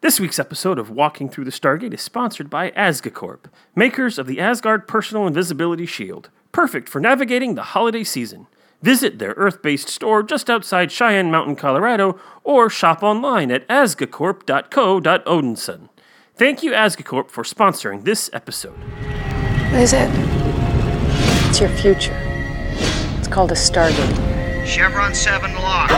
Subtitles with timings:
[0.00, 4.38] This week's episode of Walking Through the Stargate is sponsored by Asgacorp, makers of the
[4.38, 8.46] Asgard Personal Invisibility Shield, perfect for navigating the holiday season.
[8.80, 15.88] Visit their Earth based store just outside Cheyenne Mountain, Colorado, or shop online at asgacorp.co.odinson.
[16.36, 18.78] Thank you, Asgacorp, for sponsoring this episode.
[19.72, 20.08] What is it?
[21.48, 22.16] It's your future.
[23.18, 24.64] It's called a Stargate.
[24.64, 25.90] Chevron 7 locked.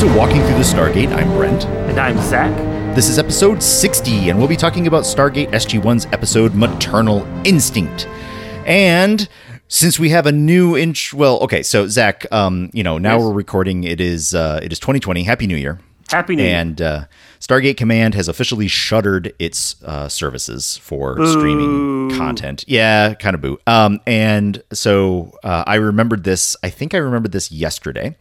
[0.00, 1.12] To Walking Through the Stargate.
[1.14, 1.66] I'm Brent.
[1.66, 2.56] And I'm Zach.
[2.96, 8.06] This is episode 60, and we'll be talking about Stargate SG1's episode Maternal Instinct.
[8.64, 9.28] And
[9.68, 13.24] since we have a new inch, well, okay, so Zach, um, you know, now Yes.
[13.26, 13.84] we're recording.
[13.84, 15.22] It is uh, it is 2020.
[15.24, 15.78] Happy New Year.
[16.10, 16.56] Happy New Year.
[16.56, 17.04] And uh,
[17.38, 22.64] Stargate Command has officially shuttered its uh, services for streaming content.
[22.66, 23.58] Yeah, kind of boo.
[23.66, 26.56] Um, and so uh, I remembered this.
[26.62, 28.16] I think I remembered this yesterday,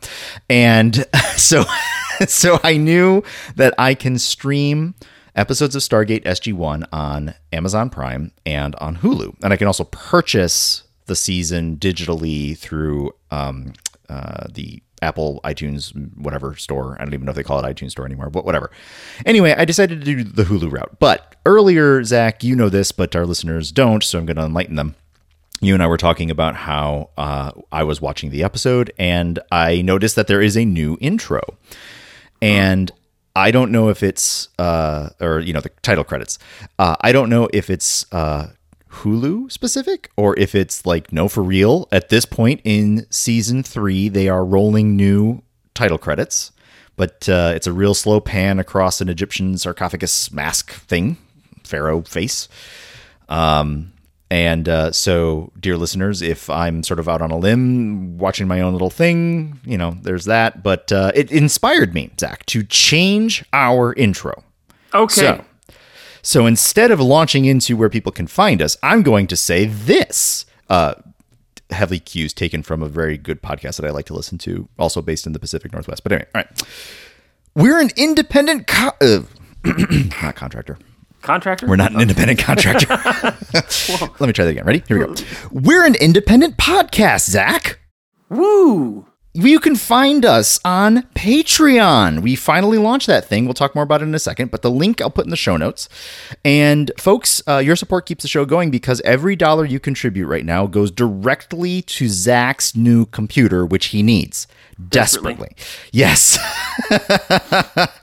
[0.49, 1.63] and so
[2.27, 3.23] so I knew
[3.55, 4.95] that I can stream
[5.35, 9.85] episodes of Stargate SG One on Amazon Prime and on Hulu, and I can also
[9.85, 13.73] purchase the season digitally through um,
[14.09, 16.95] uh, the Apple iTunes whatever store.
[16.99, 18.71] I don't even know if they call it iTunes store anymore, but whatever.
[19.25, 20.97] Anyway, I decided to do the Hulu route.
[20.99, 24.75] But earlier, Zach, you know this, but our listeners don't, so I'm going to enlighten
[24.75, 24.95] them.
[25.61, 29.81] You and I were talking about how uh, I was watching the episode, and I
[29.81, 31.41] noticed that there is a new intro,
[32.41, 32.91] and
[33.35, 36.39] I don't know if it's uh, or you know the title credits.
[36.77, 38.47] Uh, I don't know if it's uh,
[38.91, 41.87] Hulu specific or if it's like no for real.
[41.91, 45.41] At this point in season three, they are rolling new
[45.73, 46.51] title credits,
[46.95, 51.17] but uh, it's a real slow pan across an Egyptian sarcophagus mask thing,
[51.63, 52.47] pharaoh face.
[53.29, 53.93] Um,
[54.31, 58.61] and uh, so, dear listeners, if I'm sort of out on a limb watching my
[58.61, 60.61] own little thing, you know, there's that.
[60.61, 64.43] But uh, it inspired me, Zach, to change our intro.
[64.93, 65.21] Okay.
[65.21, 65.45] So,
[66.21, 70.45] so instead of launching into where people can find us, I'm going to say this.
[70.69, 70.95] Uh,
[71.71, 75.01] heavily cues taken from a very good podcast that I like to listen to, also
[75.01, 76.03] based in the Pacific Northwest.
[76.03, 76.63] But anyway, all right.
[77.55, 79.21] We're an independent, co- uh,
[80.23, 80.77] not contractor.
[81.21, 81.67] Contractor?
[81.67, 82.87] We're not an independent contractor.
[84.19, 84.65] Let me try that again.
[84.65, 84.83] Ready?
[84.87, 85.21] Here we go.
[85.51, 87.79] We're an independent podcast, Zach.
[88.29, 89.05] Woo!
[89.41, 92.21] You can find us on Patreon.
[92.21, 93.45] We finally launched that thing.
[93.45, 95.37] We'll talk more about it in a second, but the link I'll put in the
[95.37, 95.87] show notes.
[96.43, 100.43] And folks, uh, your support keeps the show going because every dollar you contribute right
[100.43, 104.45] now goes directly to Zach's new computer, which he needs
[104.89, 105.55] desperately.
[105.93, 106.37] Yes.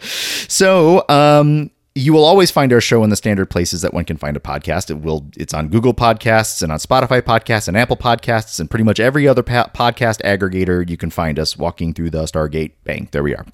[0.49, 4.19] so, um, you will always find our show in the standard places that one can
[4.19, 4.91] find a podcast.
[4.91, 5.27] It will.
[5.37, 9.27] It's on Google Podcasts and on Spotify Podcasts and Apple Podcasts and pretty much every
[9.27, 12.73] other pa- podcast aggregator you can find us walking through the Stargate.
[12.85, 13.47] Bang, there we are.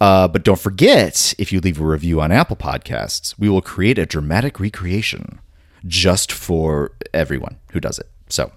[0.00, 3.98] Uh, but don't forget, if you leave a review on Apple Podcasts, we will create
[3.98, 5.40] a dramatic recreation
[5.84, 8.08] just for everyone who does it.
[8.28, 8.52] So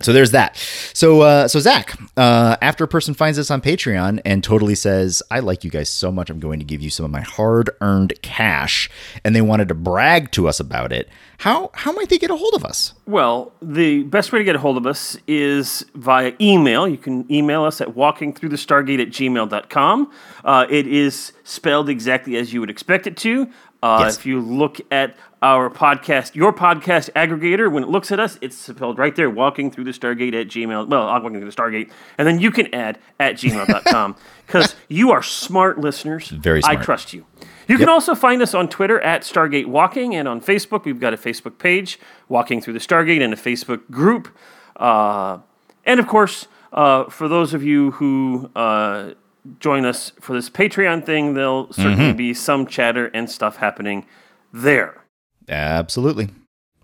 [0.00, 0.56] so there's that.
[0.94, 5.22] So uh, so Zach, uh, after a person finds us on Patreon and totally says,
[5.30, 8.14] "I like you guys so much, I'm going to give you some of my hard-earned
[8.22, 8.90] cash,"
[9.24, 12.36] and they wanted to brag to us about it, how how might they get a
[12.36, 12.94] hold of us?
[13.06, 16.86] Well, the best way to get a hold of us is via email.
[16.86, 20.12] You can email us at walkingthroughthestargate at gmail.com.
[20.44, 23.48] Uh, it is spelled exactly as you would expect it to.
[23.82, 24.16] Uh, Yes.
[24.18, 28.56] If you look at our podcast, your podcast aggregator, when it looks at us, it's
[28.56, 30.88] spelled right there, walking through the Stargate at Gmail.
[30.88, 31.90] Well, I'm walking through the Stargate.
[32.16, 34.16] And then you can add at gmail.com
[34.46, 36.28] because you are smart listeners.
[36.28, 37.26] Very I trust you.
[37.68, 40.84] You can also find us on Twitter at Stargate Walking and on Facebook.
[40.84, 41.98] We've got a Facebook page,
[42.28, 44.28] Walking Through the Stargate, and a Facebook group.
[44.76, 45.38] Uh,
[45.84, 49.12] and of course, uh, for those of you who uh,
[49.58, 54.06] join us for this Patreon thing, there'll certainly be some chatter and stuff happening
[54.52, 55.01] there.
[55.48, 56.28] Absolutely.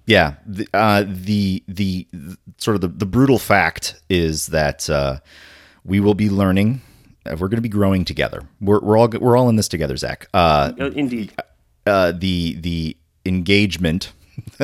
[0.06, 0.34] Yeah.
[0.46, 5.18] The uh, the, the the sort of the, the brutal fact is that uh,
[5.84, 6.80] we will be learning.
[7.26, 8.42] uh, We're going to be growing together.
[8.60, 10.28] We're, we're all we're all in this together, Zach.
[10.32, 11.32] Uh, Indeed.
[11.86, 12.96] uh, the the
[13.26, 14.12] engagement.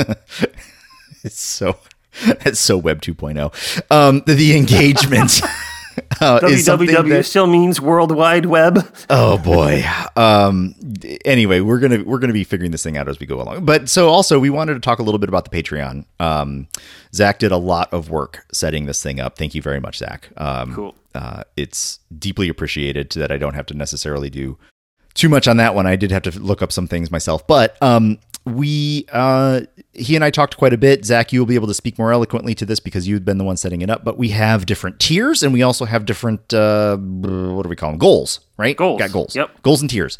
[1.22, 1.78] it's so
[2.22, 3.90] it's so Web 2.0.
[3.90, 5.40] Um, the, the engagement.
[6.20, 8.78] Uh, www that- still means World Wide Web.
[9.10, 9.84] oh boy.
[10.16, 10.74] Um,
[11.24, 13.64] anyway, we're gonna we're gonna be figuring this thing out as we go along.
[13.64, 16.04] But so also we wanted to talk a little bit about the Patreon.
[16.20, 16.68] Um,
[17.14, 19.36] Zach did a lot of work setting this thing up.
[19.36, 20.30] Thank you very much, Zach.
[20.36, 20.94] Um, Cool.
[21.14, 24.56] Uh, it's deeply appreciated that I don't have to necessarily do
[25.14, 25.86] too much on that one.
[25.86, 29.62] I did have to look up some things myself, but um, we uh
[29.92, 31.04] he and I talked quite a bit.
[31.04, 33.44] Zach, you will be able to speak more eloquently to this because you've been the
[33.44, 34.04] one setting it up.
[34.04, 37.90] But we have different tiers, and we also have different uh what do we call
[37.90, 37.98] them?
[37.98, 38.76] Goals, right?
[38.76, 38.98] Goals.
[38.98, 39.34] Got goals.
[39.36, 39.62] Yep.
[39.62, 40.18] Goals and tiers.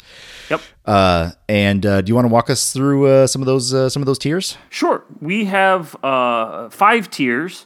[0.49, 0.61] Yep.
[0.85, 3.89] Uh, and uh, do you want to walk us through uh, some of those uh,
[3.89, 4.57] some of those tiers?
[4.69, 5.03] Sure.
[5.19, 7.65] We have uh, five tiers.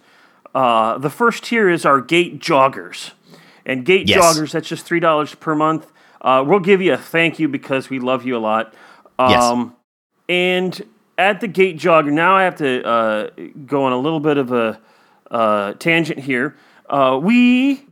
[0.55, 3.11] Uh, the first tier is our gate joggers.
[3.65, 4.17] And gate Yes.
[4.23, 5.91] joggers, that's just $3 per month.
[6.21, 8.73] Uh, we'll give you a thank you because we love you a lot.
[9.19, 9.43] Yes.
[10.29, 10.81] Um, And
[11.17, 13.29] at the gate jogger, now I have to uh,
[13.65, 14.79] go on a little bit of a
[15.31, 16.55] uh, tangent here.
[16.89, 17.83] Uh, we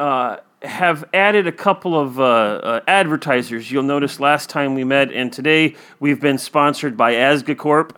[0.00, 3.70] uh, have added a couple of uh, uh, advertisers.
[3.70, 7.90] You'll notice last time we met and today we've been sponsored by Asgacorp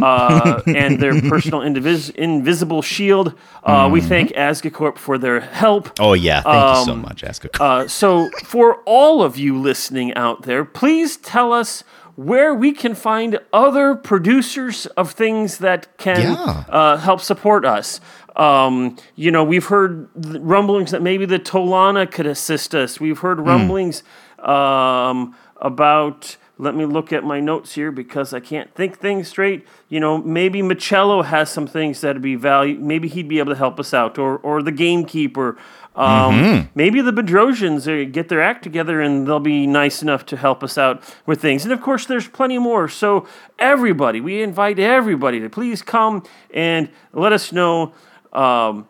[0.02, 3.34] uh, and their personal indivis- invisible shield.
[3.64, 5.90] Uh, We thank Asgacorp for their help.
[6.00, 7.24] Oh yeah, thank you so Um, much,
[7.60, 11.84] Uh, so, for all of you listening out there, please tell us
[12.24, 16.64] where we can find other producers of things that can Yeah.
[16.68, 17.98] uh, help support us.
[18.36, 23.00] Um, you know, we've heard rumblings that maybe the Tolana could assist us.
[23.00, 24.02] We've heard rumblings
[24.38, 26.36] um, about.
[26.58, 29.66] Let me look at my notes here because I can't think things straight.
[29.88, 32.76] You know, maybe Machello has some things that'd be value.
[32.78, 35.56] Maybe he'd be able to help us out, or or the gamekeeper.
[35.96, 40.36] Um, Maybe the Bedrosians uh, get their act together and they'll be nice enough to
[40.36, 41.64] help us out with things.
[41.64, 42.88] And of course, there's plenty more.
[42.88, 43.26] So
[43.58, 46.22] everybody, we invite everybody to please come
[46.54, 47.92] and let us know
[48.32, 48.88] um,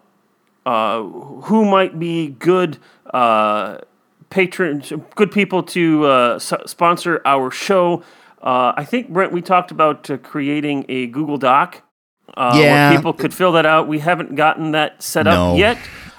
[0.67, 2.79] uh, who might be good
[3.13, 3.79] uh,
[4.29, 8.03] patrons, good people to uh, sponsor our show.
[8.43, 11.83] Uh, I think Brent, we talked about uh, creating a Google Doc.
[12.37, 12.91] Uh, Yeah.
[12.91, 13.89] where people could fill that out.
[13.89, 15.57] We haven't gotten that set up No.
[15.57, 15.79] yet.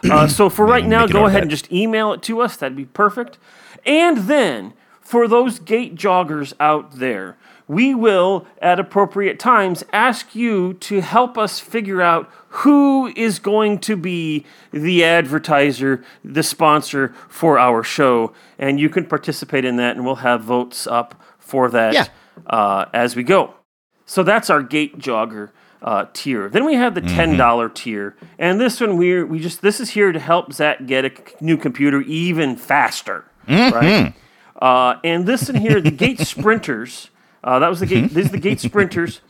[0.10, 2.56] Uh, so for right now, go ahead and just email it to us.
[2.58, 3.38] That'd be perfect.
[3.86, 7.38] And then for those gate joggers out there,
[7.68, 13.80] we will at appropriate times ask you to help us figure out who is going
[13.80, 18.34] to be the advertiser, the sponsor for our show.
[18.60, 22.06] And you can participate in that, and we'll have votes up for that Yeah.
[22.48, 23.54] uh, as we go.
[24.06, 26.50] So that's our gate jogger uh, tier.
[26.50, 29.92] Then we have the ten dollar tier, and this one we we just this is
[29.92, 31.12] here to help Zach get a
[31.44, 34.14] new computer even faster, right?
[34.62, 37.10] Uh, and this in here, the Gate Sprinters.
[37.44, 38.12] Uh, that was the gate.
[38.12, 39.22] These are the Gate Sprinters.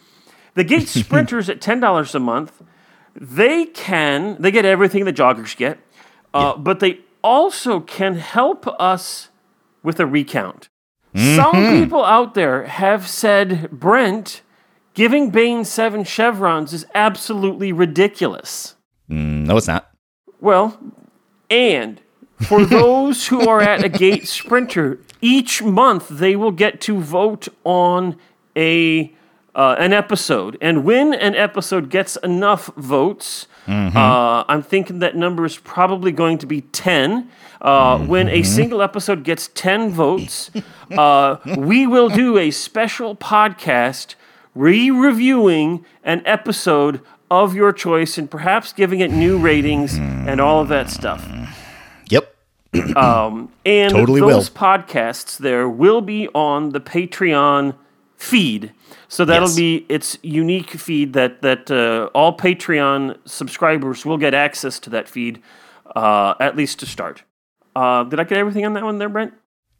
[0.55, 2.61] The Gate Sprinters at ten dollars a month.
[3.15, 5.79] They can they get everything the joggers get,
[6.33, 9.29] uh, but they also can help us
[9.83, 10.67] with a recount.
[11.13, 11.51] Some
[11.81, 14.41] people out there have said, Brent,
[15.01, 18.75] giving Bane seven chevrons is absolutely ridiculous.
[19.09, 19.89] Mm, no, it's not.
[20.39, 20.79] Well,
[21.49, 21.99] and
[22.39, 27.47] for those who are at a gate sprinter, each month they will get to vote
[27.63, 28.15] on
[28.55, 29.11] a
[29.55, 35.45] uh, an episode, and when an episode gets enough votes, uh, I'm thinking that number
[35.45, 37.27] is probably going to be ten.
[37.59, 40.51] Uh, When a single episode gets ten votes,
[40.91, 44.13] uh, we will do a special podcast
[44.55, 50.67] re-reviewing an episode of your choice and perhaps giving it new ratings and all of
[50.67, 51.25] that stuff.
[52.09, 52.35] Yep.
[52.97, 54.57] um, And Totally those will.
[54.59, 57.75] podcasts there will be on the Patreon
[58.17, 58.73] feed.
[59.07, 59.55] So that'll Yes.
[59.57, 65.07] be its unique feed that that uh, all Patreon subscribers will get access to that
[65.09, 65.41] feed,
[65.95, 67.23] uh, at least to start.
[67.75, 69.33] Uh, did I get everything on that one there, Brent?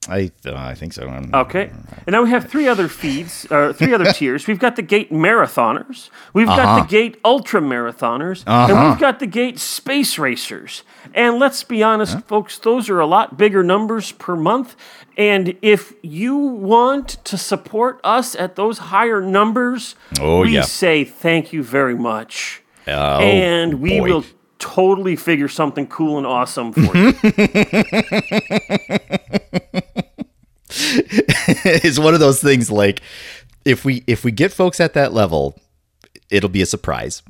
[0.10, 1.08] I uh, I think so.
[1.08, 1.70] I'm- Okay.
[2.08, 4.48] And now we have three other feeds, or three other tiers.
[4.48, 6.82] We've got the Gate Marathoners, we've got Uh-huh.
[6.82, 10.82] the Gate Ultra Marathoners, and we've got the Gate Space Racers.
[11.14, 14.76] And let's be honest, folks, those are a lot bigger numbers per month.
[15.18, 20.62] And if you want to support us at those higher numbers, Oh, we yeah.
[20.64, 22.64] say thank you very much.
[22.88, 24.10] Oh, and we boy.
[24.10, 24.26] will
[24.58, 27.14] totally figure something cool and awesome for you.
[31.66, 33.02] it's one of those things like
[33.66, 35.60] if we if we get folks at that level,
[36.30, 37.22] it'll be a surprise.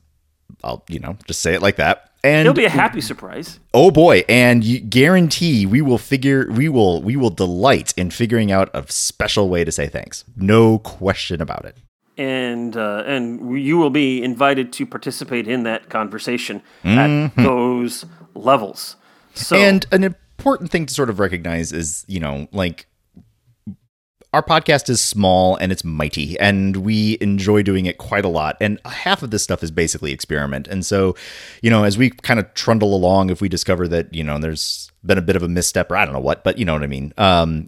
[0.64, 2.08] I'll you know just say it like that.
[2.24, 3.60] And It'll be a happy surprise.
[3.74, 8.52] oh boy, and you guarantee we will figure we will we will delight in figuring
[8.52, 10.24] out a special way to say thanks.
[10.36, 11.78] No question about it.
[12.18, 18.98] and uh, and you will be invited to participate in that conversation at those levels.
[19.34, 22.86] So And an important thing to sort of recognize is, you know, like
[24.34, 28.56] our podcast is small and it's mighty and we enjoy doing it quite a lot.
[28.62, 30.68] And half of this stuff is basically experiment.
[30.68, 31.16] And so
[31.62, 34.92] you know as we kind of trundle along if we discover that you know there's
[35.06, 36.84] been a bit of a misstep or i don't know what but you know what
[36.84, 37.68] i mean um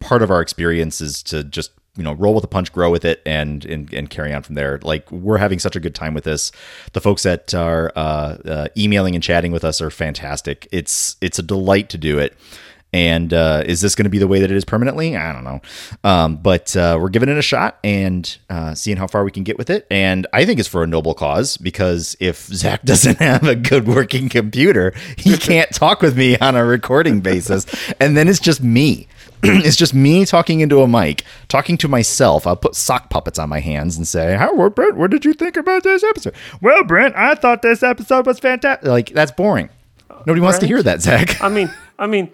[0.00, 3.04] part of our experience is to just you know roll with the punch grow with
[3.04, 4.78] it and and, and carry on from there.
[4.82, 6.52] Like we're having such a good time with this.
[6.92, 10.68] The folks that are uh, uh, emailing and chatting with us are fantastic.
[10.70, 12.36] It's it's a delight to do it
[12.92, 15.16] and uh, is this going to be the way that it is permanently?
[15.16, 15.60] I don't know.
[16.04, 19.42] Um, but uh, we're giving it a shot and uh, seeing how far we can
[19.42, 19.86] get with it.
[19.90, 23.86] And I think it's for a noble cause because if Zach doesn't have a good
[23.86, 27.66] working computer, he can't talk with me on a recording basis.
[28.00, 29.06] And then it's just me.
[29.42, 32.44] it's just me talking into a mic, talking to myself.
[32.44, 34.96] I'll put sock puppets on my hands and say, "How, Brent?
[34.96, 38.88] What did you think about this episode?" Well, Brent, I thought this episode was fantastic.
[38.88, 39.68] Like that's boring.
[40.26, 41.40] Nobody wants to hear that, Zach.
[41.40, 42.32] I mean, I mean,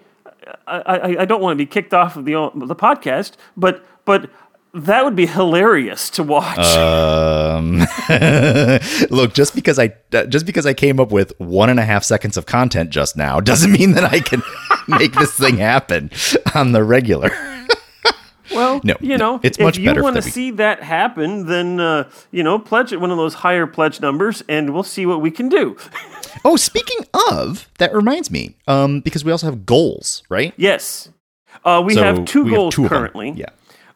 [0.67, 4.29] I, I, don't want to be kicked off of the the podcast, but but
[4.75, 6.59] that would be hilarious to watch.
[6.59, 7.77] Um,
[9.09, 9.93] look, just because I
[10.27, 13.39] just because I came up with one and a half seconds of content just now
[13.39, 14.41] doesn't mean that I can
[14.87, 16.11] make this thing happen
[16.53, 17.31] on the regular.
[18.53, 22.09] Well, no, you know, it's if you better want to see that happen, then uh,
[22.31, 25.31] you know, pledge at one of those higher pledge numbers, and we'll see what we
[25.31, 25.75] can do.
[26.43, 26.99] Oh, speaking
[27.31, 30.53] of, that reminds me, um, because we also have goals, right?
[30.57, 31.09] yes,
[31.63, 33.31] uh, we So have two we have goals two of currently.
[33.31, 33.45] Yeah.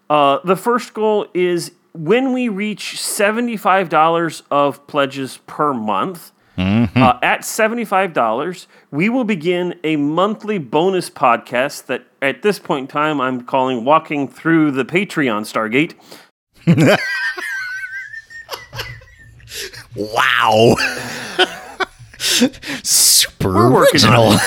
[0.09, 7.01] Uh, the first goal is when we reach $75 of pledges per month, Mm-hmm.
[7.01, 12.87] uh, at $75, we will begin a monthly bonus podcast that at this point in
[12.87, 15.95] time I'm calling Walking Through the Patreon Stargate.
[19.95, 20.75] Wow.
[22.83, 24.33] Super We're original.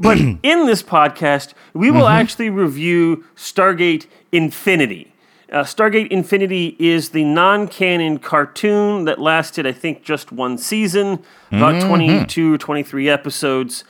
[0.00, 1.96] But in this podcast, we Mm-hmm.
[1.98, 5.12] will actually review Stargate Infinity.
[5.50, 11.22] Uh, Stargate Infinity is the non canon cartoon that lasted, I think, just one season,
[11.50, 11.88] about Mm-hmm.
[11.88, 13.84] 22 23 episodes.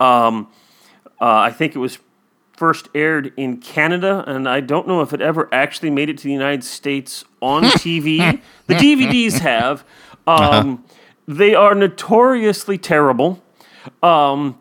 [0.00, 0.48] Um,
[1.20, 1.98] uh, I think it was
[2.56, 6.24] first aired in Canada, and I don't know if it ever actually made it to
[6.24, 8.40] the United States on TV.
[8.66, 9.84] The DVDs have.
[10.26, 10.84] Um,
[11.26, 13.42] They are notoriously terrible.
[14.02, 14.58] Um,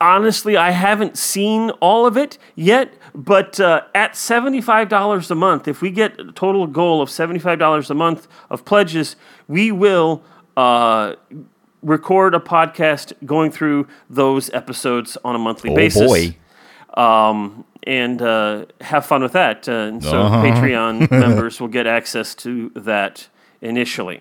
[0.00, 5.82] honestly, I haven't seen all of it yet, but uh, at $75 a month, if
[5.82, 9.16] we get a total goal of $75 a month of pledges,
[9.48, 10.22] we will
[10.56, 11.14] uh,
[11.82, 16.06] record a podcast going through those episodes on a monthly oh basis.
[16.06, 16.36] boy.
[16.94, 19.68] Um, and uh, have fun with that.
[19.68, 20.42] Uh, and so Uh-huh.
[20.42, 23.28] Patreon members will get access to that
[23.62, 24.20] initially.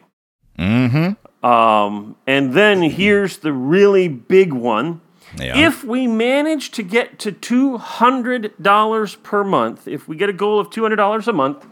[0.57, 1.45] Mm-hmm.
[1.45, 5.01] Um, and then here's the really big one.
[5.38, 5.57] Yeah.
[5.67, 10.69] If we manage to get to $200 per month, if we get a goal of
[10.69, 11.65] $200 a month,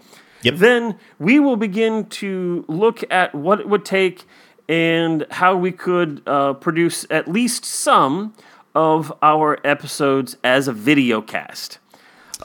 [0.43, 0.55] Yep.
[0.55, 4.25] then we will begin to look at what it would take
[4.69, 8.33] and how we could uh, produce at least some
[8.75, 11.79] of our episodes as a video cast.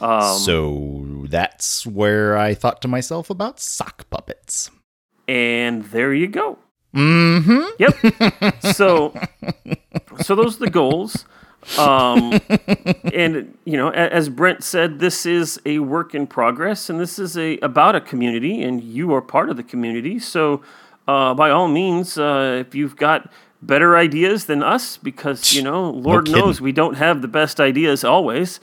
[0.00, 4.70] Um, so that's where I thought to myself about sock puppets.
[5.28, 6.58] And there you go.
[6.94, 7.62] Mm-hmm.
[7.78, 8.62] Yep.
[8.74, 9.14] so,
[10.20, 11.24] so those are the goals.
[11.78, 12.40] Um,
[13.12, 17.38] and you know, as Brent said, this is a work in progress, and this is
[17.38, 20.18] a about a community, and you are part of the community.
[20.18, 20.62] So,
[21.06, 23.30] uh, by all means, uh, if you've got
[23.62, 26.40] better ideas than us, because you know, Lord kidding.
[26.40, 28.58] knows we don't have the best ideas always.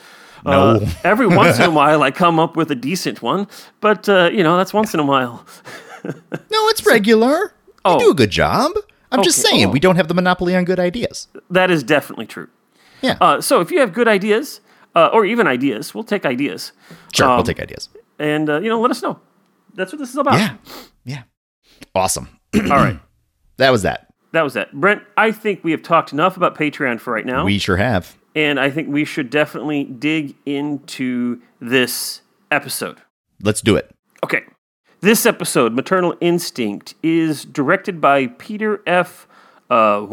[0.45, 0.75] No.
[0.75, 3.48] Uh, every once in a while, I come up with a decent one,
[3.79, 5.45] but uh, you know, that's once in a while.
[6.01, 7.53] No, it's regular.
[7.86, 7.93] Oh.
[7.93, 8.71] You do a good job.
[9.12, 9.69] I'm just saying, Oh.
[9.69, 11.27] we don't have the monopoly on good ideas.
[11.50, 12.48] That is definitely true.
[13.01, 13.17] Yeah.
[13.19, 14.62] Uh, so if you have good ideas,
[14.95, 16.74] uh, or even ideas, we'll take ideas.
[17.13, 17.89] sure, um, we'll take ideas.
[18.19, 19.19] And, uh, you know, let us know.
[19.74, 20.36] That's what this is about.
[20.36, 20.55] Yeah.
[21.05, 21.24] Yeah.
[21.95, 22.27] Awesome.
[22.55, 23.00] All right.
[23.57, 24.07] That was that.
[24.31, 24.71] That was that.
[24.71, 27.43] Brent, I think we have talked enough about Patreon for right now.
[27.43, 28.15] We sure have.
[28.33, 32.21] and I think we should definitely dig into this
[32.51, 33.01] episode.
[33.41, 33.91] Let's do it.
[34.24, 34.43] Okay.
[35.01, 39.27] This episode, Maternal Instinct, is directed by Peter F.
[39.69, 40.05] Uh.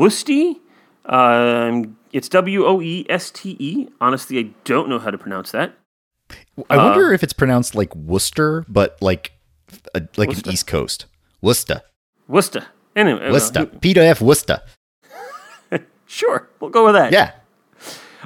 [1.07, 3.89] Um, it's W O E S T E.
[4.01, 5.75] Honestly, I don't know how to pronounce that.
[6.71, 9.33] I Uh, wonder if it's pronounced like Worcester, but like
[9.95, 10.49] a, like Worcester.
[10.51, 11.07] an East Coast.
[11.41, 11.83] Worcester.
[12.29, 12.67] Worcester.
[12.95, 13.67] Anyway, uh, Worcester.
[13.67, 14.21] Peter F.
[14.21, 14.61] Worcester.
[16.09, 17.11] Sure, we'll go with that.
[17.11, 17.33] Yeah.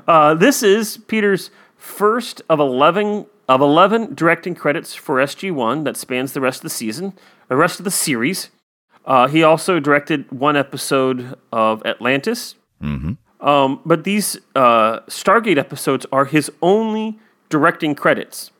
[0.06, 6.32] Uh, this is Peter's first of 11 of 11 directing credits for SG1 that spans
[6.34, 7.12] the rest of the season,
[7.48, 8.50] the rest of the series.
[9.04, 12.54] Uh, he also directed one episode of Atlantis.
[12.80, 13.16] Mhm.
[13.40, 18.52] Um, but these uh, Stargate episodes are his only directing credits.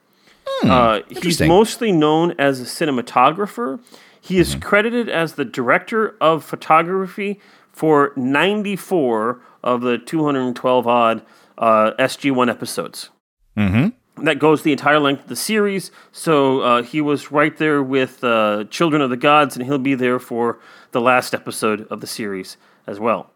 [0.65, 3.79] uh, he's mostly known as a cinematographer.
[4.21, 7.41] He is credited as the director of photography
[7.73, 11.23] for 94 of the 212 odd
[11.57, 13.11] uh, SG1 episodes.
[13.57, 13.89] Mm-hmm.
[14.25, 15.91] That goes the entire length of the series.
[16.13, 19.95] So uh, he was right there with uh, Children of the Gods, and he'll be
[19.95, 20.59] there for
[20.93, 23.31] the last episode of the series as well.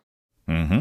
[0.48, 0.80] Mm-hmm.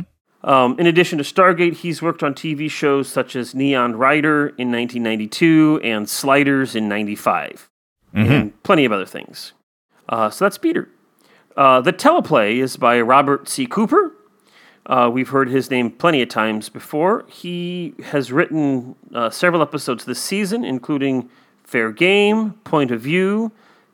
[0.49, 4.71] Um, in addition to Stargate, he's worked on TV shows such as Neon Rider in
[4.71, 7.69] 1992 and Sliders in 95,
[8.13, 9.53] and plenty of other things.
[10.09, 10.89] Uh, so that's Peter.
[11.55, 13.65] Uh, the teleplay is by Robert C.
[13.65, 14.11] Cooper.
[14.85, 17.25] Uh, we've heard his name plenty of times before.
[17.27, 21.29] He has written uh, several episodes this season, including
[21.63, 23.51] Fair Game, Point of View,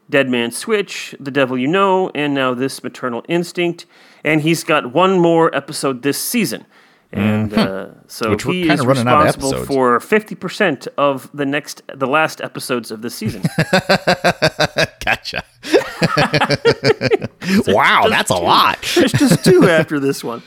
[0.10, 3.86] Dead Man Switch, The Devil You Know, and now this Maternal Instinct.
[4.24, 6.66] And he's got one more episode this season.
[7.12, 8.32] And uh, so Mm-hmm.
[8.32, 12.40] Which he is running out of responsible for fifty percent of the next, the last
[12.40, 13.42] episodes of this season.
[15.04, 15.44] Gotcha.
[17.68, 18.78] wow, that's a lot.
[18.96, 20.44] There's just two after this one.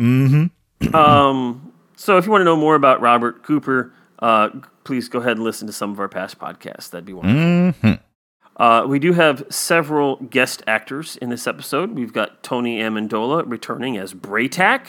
[0.00, 0.94] Mm-hmm.
[0.96, 4.48] Um, so if you want to know more about Robert Cooper, uh,
[4.84, 6.90] please go ahead and listen to some of our past podcasts.
[6.90, 7.98] That'd be wonderful.
[8.56, 11.92] Uh, we do have several guest actors in this episode.
[11.92, 14.86] We've got Tony Amendola returning as Bra'tac.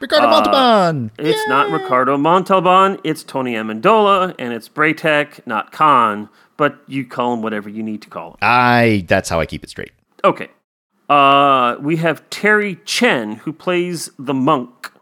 [0.00, 1.10] Ricardo Uh, Montalban.
[1.18, 7.34] It's not Ricardo Montalban, it's Tony Amendola, and it's Bra'tac, not Khan, but you call
[7.34, 8.36] him whatever you need to call him.
[8.42, 9.04] I.
[9.08, 9.92] That's how I keep it straight.
[10.22, 10.48] Okay.
[11.08, 14.92] Uh, we have Terry Chen, who plays the monk.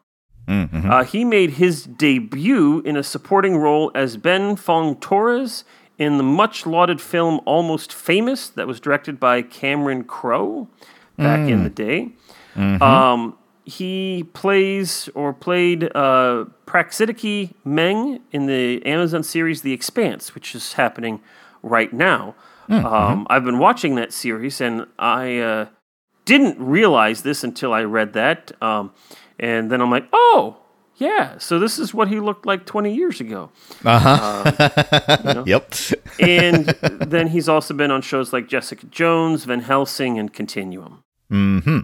[0.90, 5.64] Uh, he made his debut in a supporting role as Ben Fong Torres
[5.98, 10.68] in the much lauded film Almost Famous, that was directed by Cameron Crowe
[11.16, 12.12] back in the day.
[12.82, 20.54] Um, he plays or played uh, Praxidike Meng in the Amazon series The Expanse, which
[20.54, 21.20] is happening
[21.62, 22.36] right now.
[22.68, 25.66] Um, I've been watching that series, and I uh,
[26.26, 28.52] didn't realize this until I read that.
[28.61, 28.92] Um,
[29.38, 30.59] and then I'm like, oh,
[30.97, 33.50] yeah, so this is what he looked like 20 years ago.
[35.47, 35.75] Yep.
[36.21, 36.66] And
[37.06, 41.04] then he's also been on shows like Jessica Jones, Van Helsing, and Continuum.
[41.30, 41.80] Mm-hmm.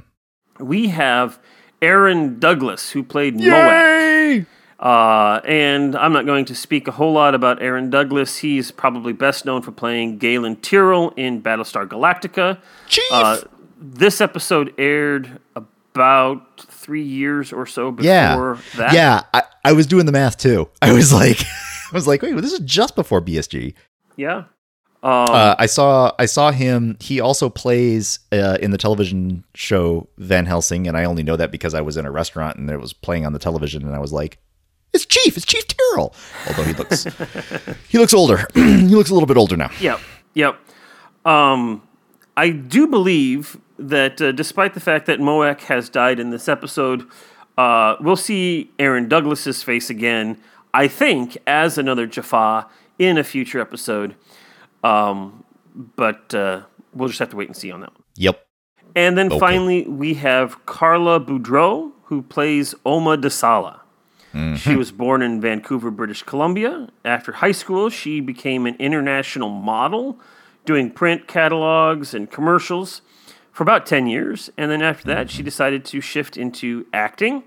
[0.65, 1.39] We have
[1.81, 4.47] Aaron Douglas, who played Moak.
[4.81, 8.39] Uh, and I'm not going to speak a whole lot about Aaron Douglas.
[8.39, 12.59] He's probably best known for playing Galen Tyrol in Battlestar Galactica.
[12.89, 13.05] Chief.
[13.13, 13.39] Uh,
[13.83, 18.61] this episode aired about three years or so before yeah.
[18.77, 18.93] that.
[18.95, 19.23] Yeah.
[19.35, 20.69] I, I was doing the math too.
[20.83, 21.41] I was like,
[21.93, 23.75] I was like, wait, this is just before BSG.
[24.17, 24.45] Yeah.
[25.03, 26.97] Um, Uh, I saw I saw him.
[27.01, 31.51] He also plays uh, in the television show Van Helsing, and I only know that
[31.51, 33.99] because I was in a restaurant and it was playing on the television, and I
[33.99, 34.39] was like,
[34.93, 35.37] "It's Chief.
[35.37, 36.15] It's Chief Tyrol."
[36.47, 37.05] Although he looks
[37.89, 38.47] he looks older.
[38.55, 39.73] he looks a little bit older now.
[39.81, 39.99] Yep,
[40.35, 40.57] yep.
[41.25, 41.83] Um,
[42.37, 47.07] I do believe that uh, despite the fact that Moak has died in this episode,
[47.59, 50.39] uh, we'll see Aaron Douglas's face again.
[50.73, 52.67] I think as another Jaffa
[52.99, 54.15] in a future episode.
[54.85, 56.63] Um, but uh,
[56.95, 58.03] we'll just have to wait and see on that one.
[58.17, 58.47] Yep.
[58.95, 59.39] And then Okay.
[59.39, 63.79] finally, we have Carla Boudreau, who plays Oma Desala.
[64.57, 66.89] She was born in Vancouver, British Columbia.
[67.05, 70.19] After high school, she became an international model,
[70.65, 73.03] doing print catalogs and commercials
[73.53, 74.51] for about 10 years.
[74.57, 77.43] And then after that, she decided to shift into acting.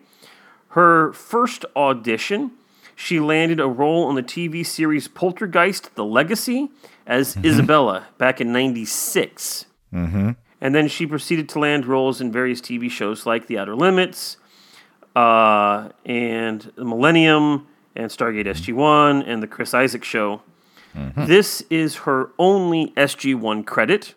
[0.69, 2.51] Her first audition,
[2.95, 6.69] she landed a role on the TV series Poltergeist The Legacy
[7.07, 9.65] as Isabella back in 96.
[10.61, 14.37] And then she proceeded to land roles in various TV shows like The Outer Limits,
[15.15, 20.41] uh, and The Millennium, and Stargate SG 1, and The Chris Isaak Show.
[20.95, 21.25] Mm-hmm.
[21.25, 24.15] This is her only SG 1 credit.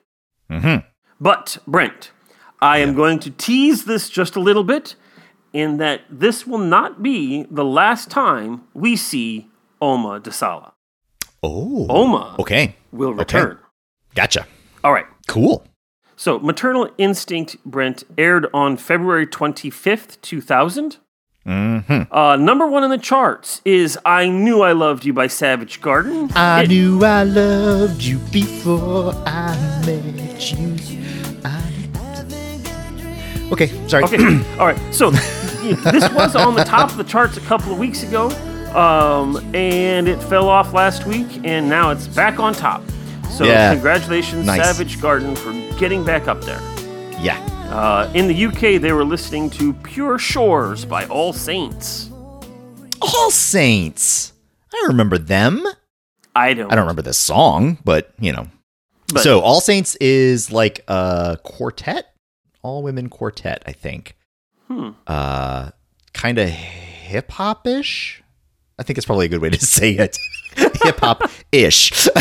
[0.51, 0.87] Mm-hmm.
[1.21, 2.13] But, Brent,
[2.61, 4.95] I am going to tease this just a little bit
[5.53, 9.49] in that this will not be the last time we see
[9.81, 10.73] Oma Desala.
[11.43, 11.87] Oh.
[11.89, 12.77] Oma Okay.
[12.93, 13.59] will return.
[14.15, 14.47] Gotcha.
[14.85, 15.07] All right.
[15.27, 15.65] Cool.
[16.17, 20.99] So, Maternal Instinct, Brent, aired on February 25th, 2000.
[21.49, 22.13] Mm-hmm.
[22.15, 26.31] Uh, number one in the charts is I Knew I Loved You by Savage Garden.
[26.35, 29.57] I It- knew I loved you before I
[29.87, 30.77] met you.
[31.45, 31.73] I...
[33.53, 34.05] Okay, sorry.
[34.05, 34.19] Okay,
[34.59, 34.95] all right.
[34.95, 38.29] So, this was on the top of the charts a couple of weeks ago,
[38.79, 42.83] um, and it fell off last week, and now it's back on top.
[43.31, 43.73] So, Yeah.
[43.73, 44.63] congratulations, Nice.
[44.63, 46.61] Savage Garden, for getting back up there.
[47.21, 47.39] Yeah.
[47.71, 52.11] Uh, in the UK, they were listening to Pure Shores by All Saints.
[53.03, 54.33] All Saints.
[54.73, 55.67] I remember them.
[56.35, 56.71] I don't.
[56.73, 58.47] I don't remember this song, but you know.
[59.13, 62.15] But- so All Saints is like a quartet,
[62.63, 64.15] all women quartet, I think.
[64.69, 64.91] Hmm.
[65.07, 65.71] Uh,
[66.13, 68.23] kind of hip hop ish.
[68.79, 70.17] I think it's probably a good way to say it.
[70.83, 72.09] hip hop ish.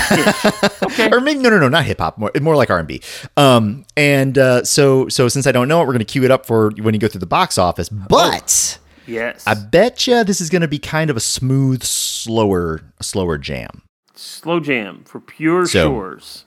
[0.83, 1.09] Okay.
[1.11, 2.17] or maybe no, no, no, not hip hop.
[2.17, 3.01] More, more like R and B.
[3.35, 6.45] Um, and uh, so, so since I don't know it, we're gonna cue it up
[6.45, 7.89] for when you go through the box office.
[7.89, 9.43] But yes.
[9.45, 13.83] I bet you this is gonna be kind of a smooth, slower, slower jam.
[14.15, 16.45] Slow jam for pure So, shores.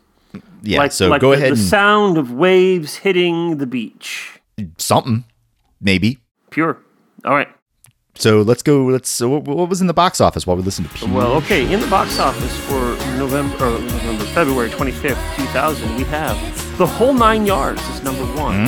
[0.62, 0.78] Yeah.
[0.78, 4.40] like, so like go the, ahead the and sound of waves hitting the beach.
[4.78, 5.24] something,
[5.80, 6.18] maybe.
[6.50, 6.78] Pure.
[7.24, 7.48] All right.
[8.20, 8.84] So let's go.
[8.84, 9.08] Let's.
[9.08, 10.90] So what, what was in the box office while we listen to?
[10.90, 11.72] P- Well, okay.
[11.72, 12.80] In the box office for
[13.16, 16.36] November, or November, February 25th, 2000, we have
[16.76, 18.66] The Whole Nine Yards is number one.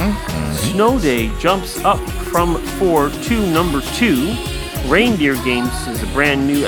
[0.54, 2.00] Snow Day jumps up
[2.32, 4.34] from four to number two.
[4.86, 6.64] Reindeer Games is a brand new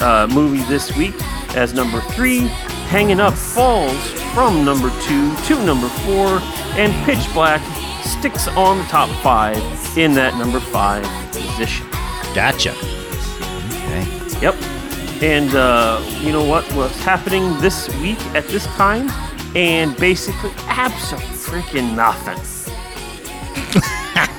[0.00, 1.14] uh, movie this week
[1.56, 2.46] as number three.
[2.88, 3.98] Hanging Up falls
[4.32, 6.38] from number two to number four.
[6.78, 7.60] And Pitch Black
[8.04, 9.58] sticks on the top five
[9.98, 11.84] in that number five position.
[12.34, 12.72] Gotcha.
[12.72, 14.06] Okay.
[14.42, 14.54] Yep.
[15.22, 19.10] And uh, you know what was happening this week at this time?
[19.56, 22.38] And basically, absolutely freaking nothing.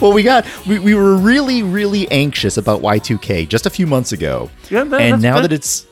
[0.00, 4.12] Well, we got we, we were really really anxious about Y2K just a few months
[4.12, 5.44] ago, Yeah, that- and now good.
[5.44, 5.86] that it's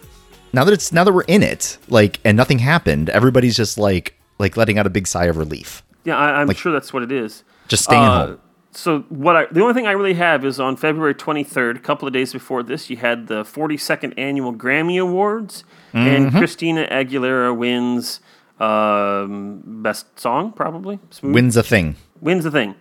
[0.52, 4.14] now that it's now that we're in it, like, and nothing happened, everybody's just like
[4.38, 7.12] like letting out a big sigh of relief, Yeah, I, I'm sure that's what it
[7.12, 7.42] is.
[7.68, 8.40] just staying Uh, home.
[8.72, 12.06] So what I the only thing I really have is on February 23rd, a couple
[12.06, 16.06] of days before this, you had the 42nd annual Grammy Awards, Mm-hmm.
[16.06, 18.20] and Christina Aguilera wins
[18.60, 21.00] um, best song probably.
[21.10, 21.34] Smooth.
[21.34, 21.96] Wins a thing.
[22.20, 22.76] wins the thing.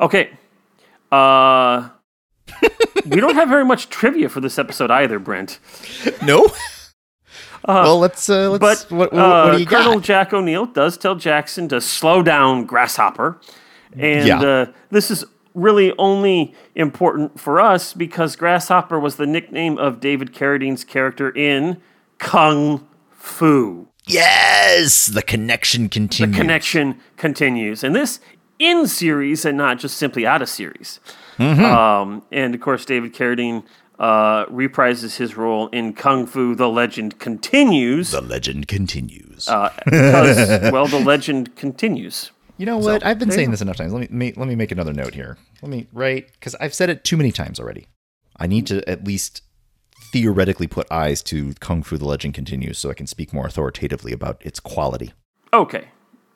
[0.00, 0.30] Okay.
[1.12, 1.90] Uh
[3.06, 5.60] we don't have very much trivia for this episode either, Brent.
[6.24, 6.48] No.
[7.68, 8.84] well, let's uh, let's.
[8.84, 10.02] But what, what, uh, what do you Colonel got?
[10.04, 13.40] Jack O'Neill does tell Jackson to slow down, Grasshopper,
[13.98, 14.40] and Yeah.
[14.40, 20.32] uh, this is really only important for us because Grasshopper was the nickname of David
[20.34, 21.78] Carradine's character in
[22.18, 23.88] Kung Fu.
[24.06, 26.34] yes, the connection continues.
[26.36, 27.82] The connection continues.
[27.82, 28.20] And this
[28.58, 31.00] in series and not just simply out of series.
[31.38, 31.64] Mm-hmm.
[31.64, 33.64] Um, and of course, David Carradine
[33.98, 38.10] uh, reprises his role in Kung Fu The Legend Continues.
[38.12, 39.48] The legend continues.
[39.48, 42.30] Uh, because, well, the legend continues.
[42.58, 43.04] You know what?
[43.04, 43.92] I've been saying this enough times.
[43.92, 45.36] Let me let me make another note here.
[45.62, 47.86] Let me right because I've said it too many times already.
[48.38, 49.42] I need to at least
[50.12, 54.12] theoretically put eyes to Kung Fu: The Legend Continues so I can speak more authoritatively
[54.12, 55.12] about its quality.
[55.52, 55.88] Okay.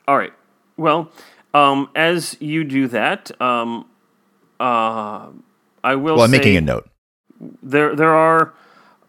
[0.09, 0.33] All right.
[0.77, 1.11] Well,
[1.55, 3.87] um, as you do that, um,
[4.59, 5.29] uh,
[5.85, 6.89] I will Well, I'm say making a note.
[7.63, 8.55] there there are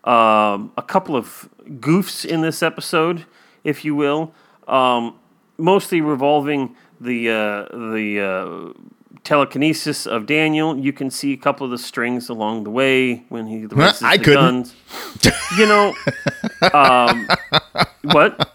[0.04, 3.26] um, a couple of goofs in this episode,
[3.63, 4.34] if you will,
[4.67, 5.15] um,
[5.58, 8.80] mostly revolving the uh, the uh,
[9.24, 10.78] telekinesis of Daniel.
[10.78, 14.18] You can see a couple of the strings along the way when he raises I
[14.18, 14.42] the couldn't.
[14.42, 14.76] guns.
[15.58, 15.94] You know,
[16.74, 17.28] um,
[18.04, 18.54] what?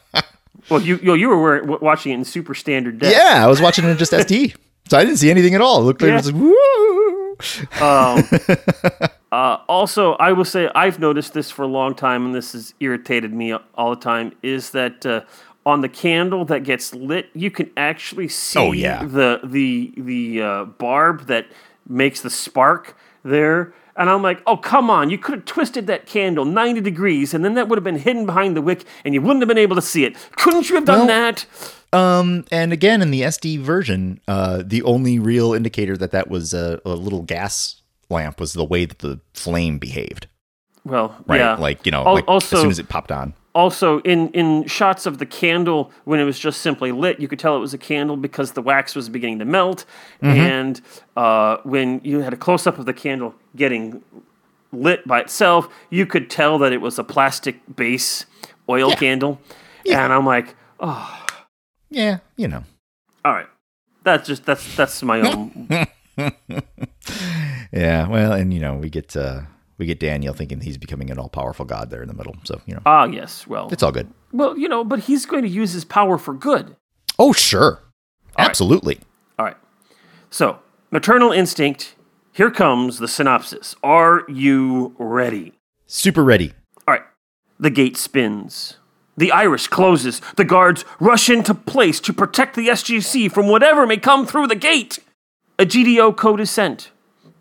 [0.71, 3.15] Well, you you, you were watching it in super standard depth.
[3.17, 4.55] Yeah, I was watching it in just SD,
[4.89, 5.81] so I didn't see anything at all.
[5.81, 7.37] It looked like it was like woo.
[9.33, 12.73] Uh, also, I will say I've noticed this for a long time, and this has
[12.81, 14.33] irritated me all the time.
[14.43, 15.23] Is that uh,
[15.67, 19.05] on the candle that gets lit, you can actually see Oh, yeah.
[19.05, 21.47] the the the uh, barb that
[21.89, 23.75] makes the spark there.
[23.99, 25.09] And I'm like, oh come on!
[25.11, 28.27] You could have twisted that candle 90 degrees, and then that would have been hidden
[28.27, 30.17] behind the wick, and you wouldn't have been able to see it.
[30.37, 31.47] Couldn't you have done Well, that?
[31.95, 36.53] Um, and again, in the SD version, uh, the only real indicator that that was
[36.53, 40.27] a, a little gas lamp was the way that the flame behaved.
[40.85, 41.55] Well, Right, yeah.
[41.57, 43.33] like you know, Al- like also, as soon as it popped on.
[43.57, 47.39] Also, in, in shots of the candle, when it was just simply lit, you could
[47.39, 49.87] tell it was a candle because the wax was beginning to melt.
[50.23, 50.39] Mm-hmm.
[50.39, 50.81] And
[51.17, 54.03] uh, when you had a close up of the candle getting
[54.73, 58.27] lit by itself, you could tell that it was a plastic base
[58.69, 59.41] oil candle.
[59.87, 60.05] yeah.
[60.05, 61.27] And I'm like, oh
[61.89, 62.63] Yeah, you know.
[63.25, 63.49] all right,
[64.05, 65.69] that's just that's that's my own.
[67.73, 69.43] Yeah, well, and you know, we get uh,
[69.79, 72.37] we get Daniel thinking he's becoming an all powerful god there in the middle.
[72.45, 74.09] So you know, Ah, yes, well, it's all good.
[74.33, 76.77] well, you know, but he's going to use his power for good.
[77.19, 77.81] Oh sure,
[78.39, 78.99] absolutely.
[79.39, 79.57] All right.
[80.31, 80.59] So,
[80.91, 81.95] maternal instinct.
[82.33, 83.75] Here comes the synopsis.
[83.83, 85.55] Are you ready?
[85.87, 86.53] Super ready.
[86.87, 87.05] All right.
[87.59, 88.77] The gate spins.
[89.17, 90.21] The iris closes.
[90.37, 94.55] The guards rush into place to protect the SGC from whatever may come through the
[94.55, 94.99] gate.
[95.59, 96.91] A GDO code is sent.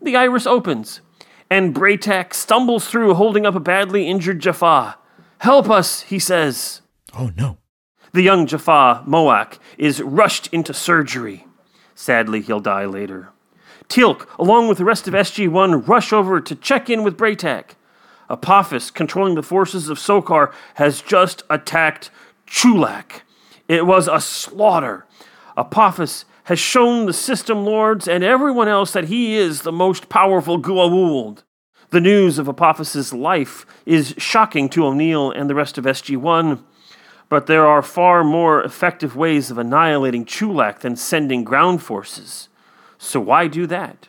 [0.00, 1.02] The iris opens,
[1.50, 4.96] and Bra'tac stumbles through holding up a badly injured Jaffa.
[5.38, 6.82] Help us, he says.
[7.16, 7.58] Oh no.
[8.12, 11.46] The young Jaffa, Moak, is rushed into surgery.
[11.94, 13.30] Sadly, he'll die later.
[13.88, 17.76] Teal'c, along with the rest of SG1, rush over to check in with Bra'tac.
[18.28, 22.10] Apophis, controlling the forces of Sokar, has just attacked
[22.46, 23.22] Chulak.
[23.68, 25.06] It was a slaughter.
[25.56, 30.62] Apophis has shown the system lords and everyone else that he is the most powerful
[30.62, 31.42] Goa'uld.
[31.90, 36.62] The news of Apophis's life is shocking to O'Neill and the rest of SG-1,
[37.28, 42.48] but there are far more effective ways of annihilating Chulak than sending ground forces.
[42.96, 44.08] So why do that?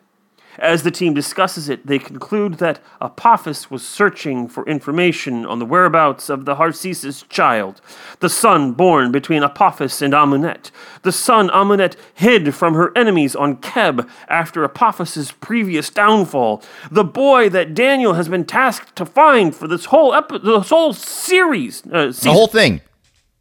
[0.60, 5.66] As the team discusses it, they conclude that Apophis was searching for information on the
[5.66, 7.82] whereabouts of the Harcesis child,
[8.20, 10.72] the son born between Apophis and Amaunet,
[11.04, 17.50] the son Amaunet hid from her enemies on Kheb after Apophis's previous downfall, the boy
[17.50, 22.08] that Daniel has been tasked to find for this whole episode, this whole series, uh,
[22.08, 22.82] The whole thing.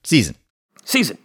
[0.04, 0.36] Season.
[0.84, 1.18] season.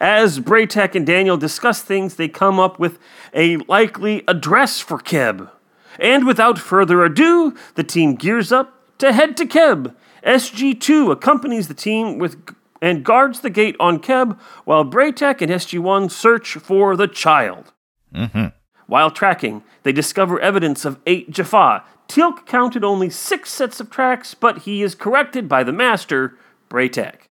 [0.00, 2.98] As Bra'tac and Daniel discuss things, they come up with
[3.34, 5.50] a likely address for Kheb.
[5.98, 9.94] And without further ado, the team gears up to head to Kheb.
[10.24, 12.36] SG2 accompanies the team with
[12.80, 17.72] and guards the gate on Kheb while Bra'tac and SG1 search for the child.
[18.14, 18.46] Mm-hmm.
[18.86, 21.84] While tracking, they discover evidence of eight Jaffa.
[22.08, 26.38] Teal'c counted only six sets of tracks, but he is corrected by the master,
[26.70, 27.27] Bra'tac.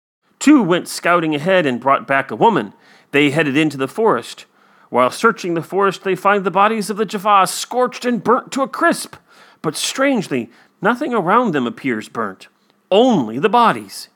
[0.46, 2.76] Two went scouting ahead and brought back a woman.
[3.10, 4.46] They headed into the forest.
[4.92, 8.62] While searching the forest, they find the bodies of the Jaffa scorched and burnt to
[8.62, 9.16] a crisp.
[9.64, 10.52] But strangely,
[10.84, 12.48] nothing around them appears burnt,
[12.92, 14.10] only the bodies.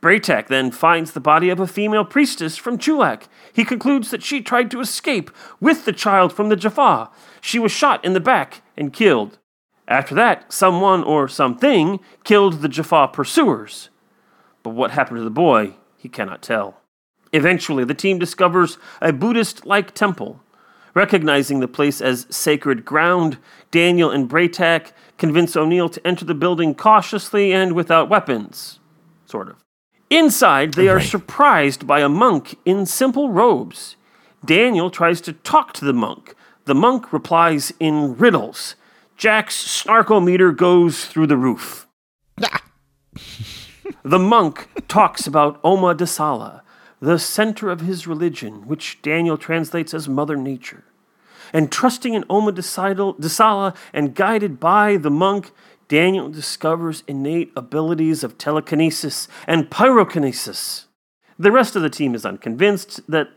[0.00, 3.28] Bra'tac then finds the body of a female priestess from Chulak.
[3.52, 7.10] He concludes that she tried to escape with the child from the Jaffa.
[7.40, 9.38] She was shot in the back and killed.
[9.86, 13.90] After that, someone or something killed the Jaffa pursuers.
[14.64, 16.80] But what happened to the boy, he cannot tell.
[17.32, 20.40] Eventually, the team discovers a Buddhist like temple.
[20.94, 23.38] Recognizing the place as sacred ground,
[23.70, 28.78] Daniel and Bra'tac convince O'Neill to enter the building cautiously and without weapons.
[29.26, 29.56] Sort of.
[30.10, 31.06] Inside, they are Right.
[31.06, 33.96] surprised by a monk in simple robes.
[34.44, 36.34] Daniel tries to talk to the monk.
[36.66, 38.76] The monk replies in riddles.
[39.16, 41.86] Jack's snarkometer goes through the roof.
[44.02, 46.62] The monk talks about Oma Desala,
[47.00, 50.84] the center of his religion, which Daniel translates as Mother Nature.
[51.52, 55.52] And trusting in Oma Desala and guided by the monk,
[55.88, 60.86] Daniel discovers innate abilities of telekinesis and pyrokinesis.
[61.38, 63.28] The rest of the team is unconvinced that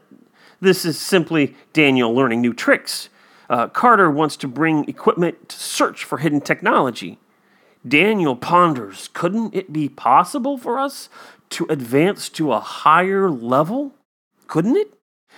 [0.62, 3.10] this is simply Daniel learning new tricks.
[3.50, 7.20] Uh, Carter wants to bring equipment to search for hidden technology.
[7.88, 11.10] Daniel ponders couldn't it be possible for us
[11.50, 13.94] to advance to a higher level?
[14.48, 14.94] Couldn't it?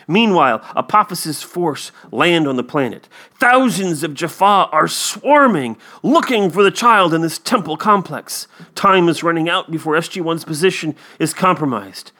[0.07, 3.07] Meanwhile, Apophis's force land on the planet.
[3.35, 8.47] Thousands of Jaffa are swarming, looking for the child in this temple complex.
[8.75, 12.11] Time is running out before SG-1's position is compromised.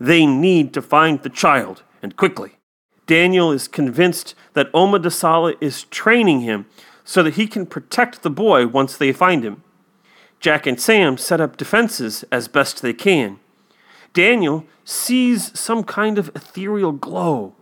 [0.00, 2.58] They need to find the child, and quickly.
[3.06, 6.66] Daniel is convinced that Oma Desala is training him
[7.04, 9.62] so that he can protect the boy once they find him.
[10.40, 13.40] Jack and Sam set up defenses as best they can.
[14.12, 17.54] Daniel sees some kind of ethereal glow,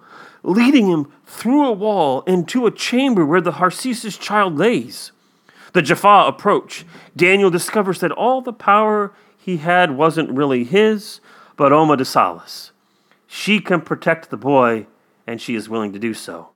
[0.42, 5.12] leading him through a wall into a chamber where the Harcesis child lays.
[5.72, 6.86] The Jaffa approach.
[7.16, 11.20] Daniel discovers that all the power he had wasn't really his,
[11.56, 12.72] but Oma Desala's.
[13.26, 14.86] She can protect the boy,
[15.26, 16.50] and she is willing to do so.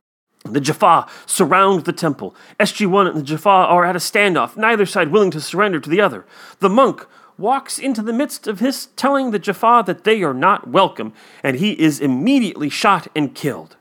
[0.44, 2.34] The Jaffa surround the temple.
[2.58, 6.00] SG1 and the Jaffa are at a standoff, neither side willing to surrender to the
[6.00, 6.24] other.
[6.60, 10.68] The monk walks into the midst of his, telling the Jaffa that they are not
[10.68, 13.76] welcome, and he is immediately shot and killed.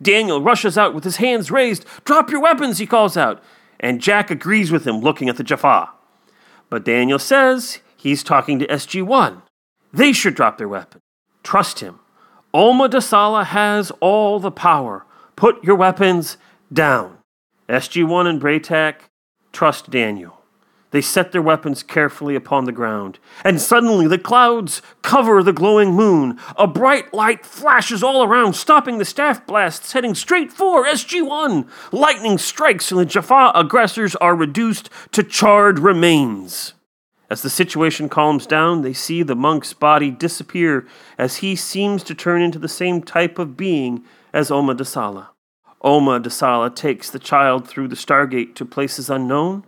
[0.00, 1.86] Daniel rushes out with his hands raised.
[2.04, 3.42] Drop your weapons, he calls out.
[3.80, 5.90] And Jack agrees with him, looking at the Jaffa.
[6.70, 9.42] But Daniel says he's talking to SG1.
[9.92, 11.00] They should drop their weapon.
[11.42, 12.00] Trust him.
[12.52, 15.04] Oma Desala has all the power.
[15.36, 16.36] Put your weapons
[16.72, 17.18] down.
[17.68, 18.96] SG1 and Bra'tac
[19.52, 20.40] trust Daniel.
[20.94, 25.92] They set their weapons carefully upon the ground, and suddenly the clouds cover the glowing
[25.92, 26.38] moon.
[26.56, 31.68] A bright light flashes all around, stopping the staff blasts heading straight for SG1.
[31.90, 36.74] Lightning strikes, and the Jaffa aggressors are reduced to charred remains.
[37.28, 40.86] As the situation calms down, they see the monk's body disappear
[41.18, 45.28] as he seems to turn into the same type of being as Oma Desala.
[45.80, 49.64] Oma Desala takes the child through the Stargate to places unknown,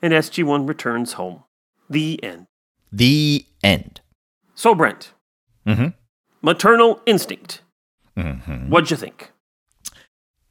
[0.00, 1.42] and SG1 returns home.
[1.90, 2.46] The end.
[2.92, 4.00] The end.
[4.54, 5.12] So, Brent,
[5.66, 5.88] Mm-hmm.
[6.42, 7.60] maternal instinct.
[8.16, 8.68] Mhm.
[8.68, 9.32] What'd you think?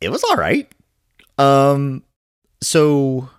[0.01, 0.69] It was all right.
[1.37, 2.03] Um,
[2.61, 3.29] so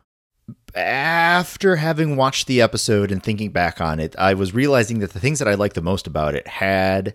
[0.75, 5.21] after having watched the episode and thinking back on it, I was realizing that the
[5.21, 7.15] things that I liked the most about it had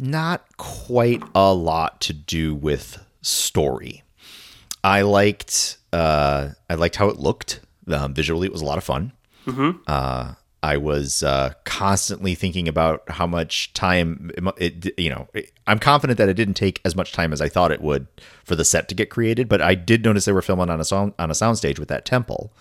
[0.00, 4.02] not quite a lot to do with story.
[4.82, 7.60] I liked uh, I liked how it looked.
[7.88, 9.12] Um, visually, it was a lot of fun.
[9.86, 15.50] Uh, I was uh, constantly thinking about how much time it, it you know, it,
[15.66, 18.06] I'm confident that it didn't take as much time as I thought it would
[18.44, 20.84] for the set to get created, but I did notice they were filming on a
[20.84, 22.52] sound on a soundstage with that temple.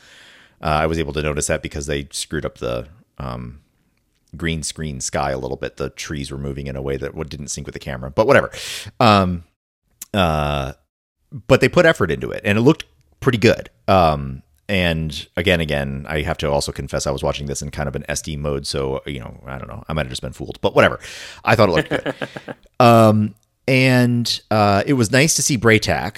[0.61, 3.61] Uh, I was able to notice that because they screwed up the um,
[4.35, 5.77] green screen sky a little bit.
[5.77, 8.51] The trees were moving in a way that didn't sync with the camera, but whatever.
[8.99, 9.43] Um,
[10.13, 10.73] uh,
[11.47, 12.85] but they put effort into it, and it looked
[13.19, 13.69] pretty good.
[13.87, 17.87] Um, and again, again, I have to also confess I was watching this in kind
[17.87, 20.33] of an SD mode, so you know, I don't know, I might have just been
[20.33, 20.99] fooled, but whatever.
[21.43, 22.15] I thought it looked good.
[22.79, 23.35] um,
[23.67, 26.17] and uh, it was nice to see Bra'tac,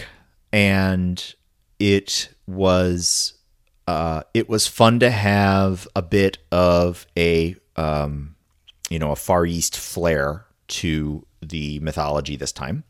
[0.52, 1.34] and
[1.80, 3.34] it was
[3.88, 8.36] uh, it was fun to have a bit of a um,
[8.90, 12.84] you know a Far East flair to the mythology this time.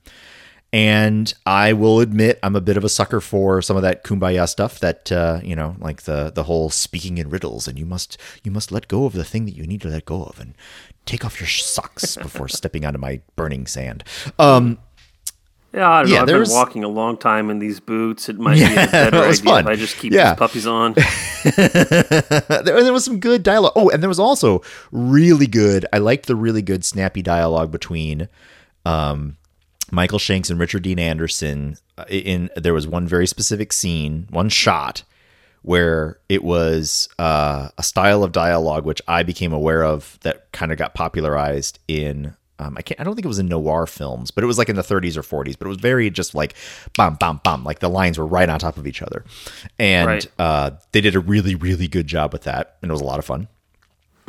[0.74, 4.48] And I will admit I'm a bit of a sucker for some of that kumbaya
[4.48, 8.18] stuff that uh, you know, like the the whole speaking in riddles and you must
[8.44, 10.56] you must let go of the thing that you need to let go of and
[11.06, 14.06] take off your socks before stepping onto my burning sand.
[14.40, 14.78] Um,
[15.74, 16.40] Yeah, I don't Yeah, know.
[16.40, 18.28] I've been walking a long time in these boots.
[18.28, 19.62] It might be a better idea fun.
[19.62, 20.32] if I just keep Yeah.
[20.32, 20.94] these puppies on.
[21.56, 23.74] there, there was some good dialogue.
[23.76, 25.86] Oh, and there was also really good.
[25.94, 28.28] I liked the really good snappy dialogue between
[28.86, 29.38] um,
[29.92, 31.78] Michael Shanks and Richard Dean Anderson.
[31.98, 35.04] uh, In there was one very specific scene, one shot
[35.64, 40.72] where it was uh, a style of dialogue which I became aware of that kind
[40.72, 42.36] of got popularized in.
[42.62, 43.00] Um, I can't.
[43.00, 45.18] I don't think it was in noir films, but it was like in the 30s
[45.18, 45.58] or 40s.
[45.58, 46.54] But it was very just like
[46.96, 47.64] bam, bam, bam.
[47.64, 49.26] Like the lines were right on top of each other,
[49.80, 50.28] and Right.
[50.38, 53.18] uh, they did a really, really good job with that, and it was a lot
[53.20, 53.48] of fun.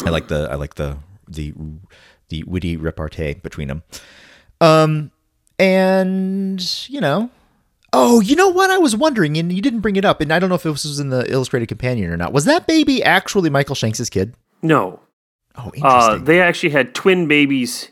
[0.07, 0.97] I like the I like the
[1.29, 1.53] the
[2.31, 3.83] the witty repartee between them.
[4.63, 5.11] Um,
[5.59, 7.31] and you know,
[7.93, 8.71] oh, you know what?
[8.71, 10.85] I was wondering, and you didn't bring it up, and I don't know if this
[10.85, 12.33] was in the Illustrated Companion or not.
[12.33, 14.35] Was that baby actually Michael Shanks's kid?
[14.63, 15.01] No,
[15.57, 16.25] Oh, uh, interesting.
[16.25, 17.91] they actually had twin babies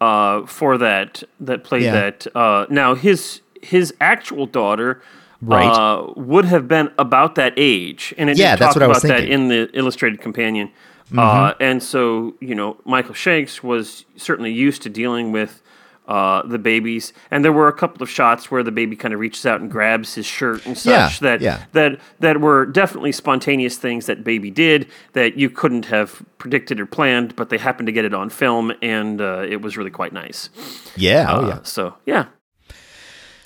[0.00, 1.92] uh, for that that played Yeah.
[1.92, 2.26] that.
[2.34, 5.00] Uh, now his his actual daughter.
[5.42, 5.64] Right.
[5.66, 9.02] Uh, would have been about that age, and it Yeah, did that's talk I was
[9.02, 9.22] about that.
[9.22, 9.32] Mm-hmm.
[9.32, 10.70] in the Illustrated Companion.
[11.16, 15.62] Uh, and so, you know, Michael Shanks was certainly used to dealing with
[16.10, 19.20] uh, the babies, and there were a couple of shots where the baby kind of
[19.20, 21.64] reaches out and grabs his shirt and such Yeah, that yeah.
[21.72, 26.86] that that were definitely spontaneous things that baby did that you couldn't have predicted or
[26.86, 30.12] planned, but they happened to get it on film, and uh, it was really quite
[30.12, 30.50] nice.
[30.96, 31.58] yeah, oh Uh, yeah.
[31.62, 32.24] So yeah,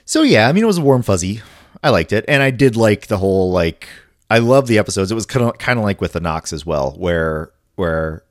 [0.04, 1.42] So yeah, I mean, it was a warm fuzzy.
[1.82, 3.88] I liked it, and I did like the whole like.
[4.30, 5.12] I love the episodes.
[5.12, 8.22] It was kind of kind of like with the Nox as well, where where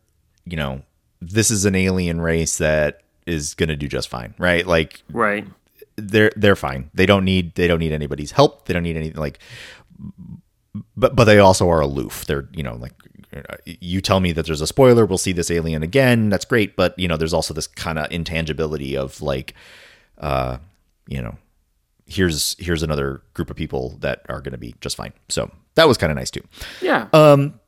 [0.45, 0.81] you know
[1.21, 4.65] this is an alien race that is going to do just fine, right?
[4.65, 5.45] Like right.
[5.95, 6.89] they're they're fine.
[6.93, 8.65] They don't need they don't need anybody's help.
[8.65, 9.39] They don't need anything like.
[10.97, 12.25] But but they also are aloof.
[12.25, 12.93] They're you know like
[13.65, 15.05] you tell me that there's a spoiler.
[15.05, 16.29] We'll see this alien again.
[16.29, 16.75] That's great.
[16.75, 19.53] But you know there's also this kind of intangibility of like,
[20.17, 20.57] uh,
[21.07, 21.37] you know,
[22.05, 25.13] here's here's another group of people that are going to be just fine.
[25.29, 26.43] So that was kind of nice too.
[26.81, 27.07] Yeah.
[27.13, 27.59] Um,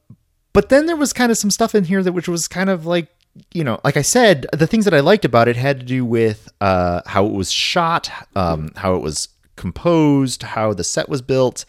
[0.53, 2.85] but then there was kind of some stuff in here that which was kind of
[2.85, 3.07] like
[3.53, 6.05] you know, like I said, the things that I liked about it had to do
[6.05, 11.21] with uh, how it was shot, um, how it was composed, how the set was
[11.21, 11.65] built,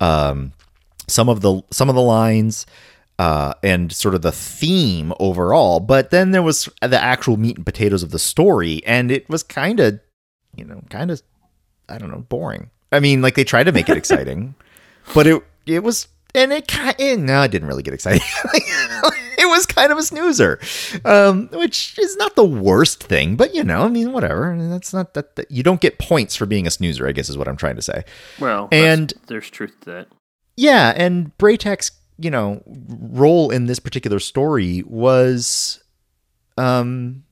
[0.00, 0.52] um,
[1.06, 2.66] some of the some of the lines,
[3.18, 5.80] uh, and sort of the theme overall.
[5.80, 9.42] But then there was the actual meat and potatoes of the story, and it was
[9.42, 10.00] kind of,
[10.56, 11.22] you know, kind of,
[11.88, 12.70] I don't know, boring.
[12.92, 14.54] I mean, like they tried to make it exciting,
[15.14, 18.26] but it it was and it kind of, no, it didn't really get exciting.
[19.58, 20.60] was kind of a snoozer,
[21.04, 24.56] um, which is not the worst thing, but you know, I mean, whatever.
[24.58, 27.06] That's not that, that you don't get points for being a snoozer.
[27.08, 28.04] I guess is what I'm trying to say.
[28.38, 30.08] well, and- there's truth to that.
[30.56, 35.82] Yeah, and Bra'tac's you know role in this particular story was,
[36.56, 37.24] um,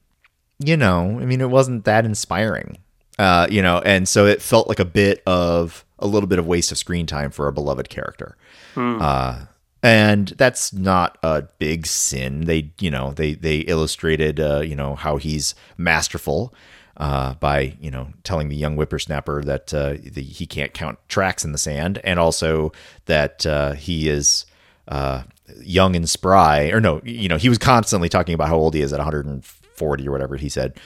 [0.59, 2.79] you know, I mean, it wasn't that inspiring,
[3.19, 6.47] uh, you know, and so it felt like a bit of a little bit of
[6.47, 8.37] waste of screen time for a beloved character.
[8.77, 9.47] Uh,
[9.87, 12.47] and that's not a big sin.
[12.47, 16.53] They, you know, they they illustrated, uh, you know, how he's masterful
[16.97, 21.45] uh, by, you know, telling the young whippersnapper that uh, the, he can't count tracks
[21.45, 22.73] in the sand, and also
[23.05, 24.45] that uh, he is
[24.89, 25.23] uh,
[25.61, 26.71] young and spry.
[26.71, 30.09] Or no, you know, he was constantly talking about how old he is at 140
[30.09, 30.81] or whatever he said,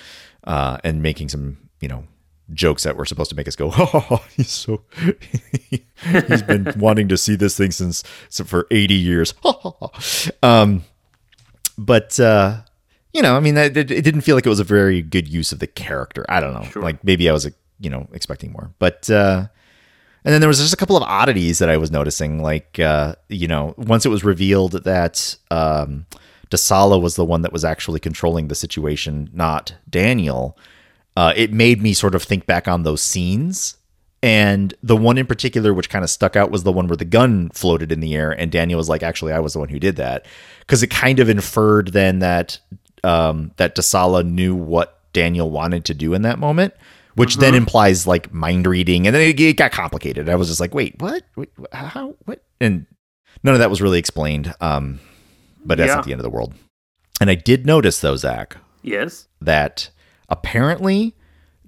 [0.44, 2.04] uh, and making some, you know,
[2.52, 4.82] jokes that were supposed to make us go, oh, he's so
[6.28, 8.02] he's been wanting to see this thing since
[8.44, 9.34] for 80 years.
[10.42, 10.84] um,
[11.78, 12.62] but uh,
[13.12, 15.52] you know, I mean, it, it didn't feel like it was a very good use
[15.52, 16.24] of the character.
[16.28, 16.82] I don't know, Sure.
[16.82, 19.08] like maybe I was, you know, expecting more, but.
[19.10, 19.46] uh
[20.22, 23.14] and then there was just a couple of oddities that I was noticing, like uh,
[23.30, 26.04] you know, once it was revealed that um,
[26.50, 30.58] Desala was the one that was actually controlling the situation, not Daniel.
[31.20, 33.76] Uh, it made me sort of think back on those scenes,
[34.22, 37.04] and the one in particular which kind of stuck out was the one where the
[37.04, 39.78] gun floated in the air, and Daniel was like, "Actually, I was the one who
[39.78, 40.24] did that,"
[40.60, 42.58] because it kind of inferred then that
[43.04, 46.72] um, that Desala knew what Daniel wanted to do in that moment
[47.16, 49.06] which then implies like mind reading.
[49.06, 50.28] And then it, it got complicated.
[50.28, 51.22] I was just like wait what?
[51.36, 52.42] Wait, how what?
[52.60, 52.86] And
[53.42, 55.00] none of that was really explained um
[55.64, 55.96] but that's Yeah.
[55.96, 56.54] not the end of the world.
[57.20, 59.26] And i did notice though zach Yes.
[59.40, 59.90] that
[60.30, 61.14] apparently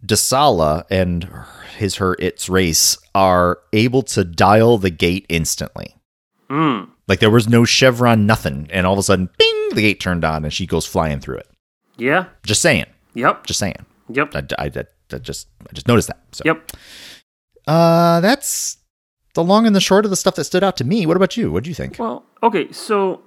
[0.05, 1.29] Desala and
[1.77, 5.97] his her its race are able to dial the gate instantly
[6.51, 6.89] Mm.
[7.09, 10.23] like there was no chevron nothing and all of a sudden bing the gate turned
[10.25, 11.49] on and she goes flying through it
[11.97, 12.27] Yeah.
[12.45, 12.85] just saying
[13.15, 13.47] Yep.
[13.47, 14.35] just saying Yep.
[14.37, 14.65] i, I,
[15.13, 16.73] I, just i just noticed that so Yep.
[17.67, 18.79] Uh, that's
[19.35, 21.07] the long and the short of the stuff that stood out to me.
[21.07, 21.51] What about you?
[21.53, 21.97] What do you think?
[21.99, 23.23] Well, okay, so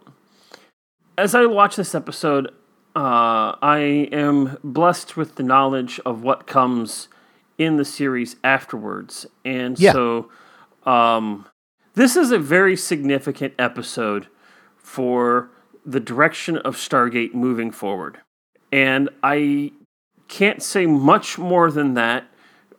[1.18, 2.52] as I watch this episode,
[2.96, 7.08] uh, I am blessed with the knowledge of what comes
[7.58, 9.93] in the series afterwards, and Yeah.
[9.93, 10.30] so
[10.86, 11.46] um,
[11.93, 14.28] this is a very significant episode
[14.78, 15.50] for
[15.86, 18.20] the direction of Stargate moving forward,
[18.72, 19.72] and I
[20.28, 22.26] can't say much more than that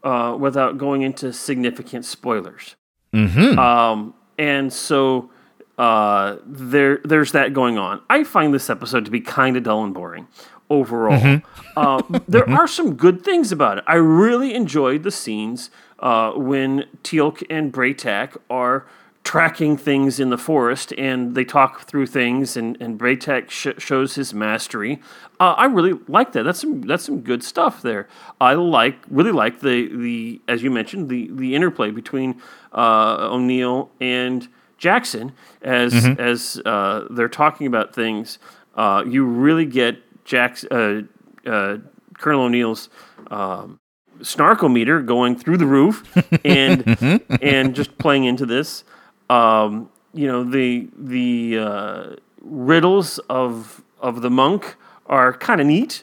[0.02, 2.74] uh, without going into significant spoilers.
[3.14, 3.58] Mm-hmm.
[3.58, 5.30] Um, and so
[5.78, 8.00] uh, there, there's that going on.
[8.08, 10.28] I find this episode to be kind of dull and boring
[10.70, 11.42] overall.
[11.76, 13.84] Uh, there are some good things about it.
[13.86, 18.86] I really enjoyed the scenes uh, when Teal'c and Bra'tac are
[19.26, 24.14] tracking things in the forest and they talk through things and, and Bra'tac sh- shows
[24.14, 25.00] his mastery.
[25.40, 26.44] Uh, I really like that.
[26.44, 28.06] That's some that's some good stuff there.
[28.40, 32.40] I like really like the the as you mentioned the the interplay between
[32.72, 34.46] uh, O'Neill and
[34.78, 38.38] Jackson as as uh, they're talking about things.
[38.74, 41.02] Uh, you really get Jack's uh,
[41.46, 41.78] uh,
[42.18, 42.88] Colonel O'Neill's
[43.30, 43.78] um,
[44.20, 46.04] snarkometer going through the roof
[46.44, 48.84] and and just playing into this.
[49.30, 56.02] Um, you know the the uh, riddles of of the monk are kind of neat.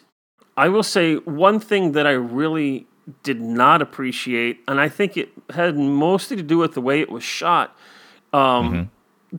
[0.56, 2.86] I will say one thing that I really
[3.24, 7.10] did not appreciate, and I think it had mostly to do with the way it
[7.10, 7.76] was shot.
[8.34, 8.90] Um,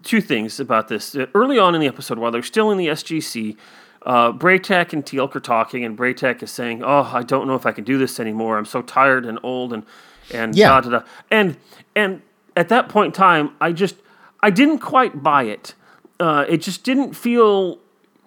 [0.03, 1.15] Two things about this.
[1.15, 3.57] Uh, Early on in the episode, while they're still in the SGC,
[4.05, 7.65] uh, Bra'tac and Teal'c are talking, and Bra'tac is saying, "Oh, I don't know if
[7.65, 8.59] I can do this anymore.
[8.59, 9.85] I'm so tired and old, and
[10.33, 10.69] and Yeah.
[10.71, 11.57] da da da." And
[11.95, 12.23] and
[12.57, 13.95] at that point in time, I just
[14.43, 15.75] I didn't quite buy it.
[16.19, 17.79] Uh, it just didn't feel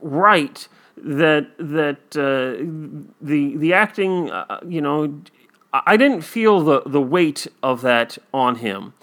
[0.02, 2.64] right that that uh,
[3.22, 4.32] the the acting.
[4.32, 5.20] Uh, you know,
[5.74, 8.94] I I didn't feel the the weight of that on him.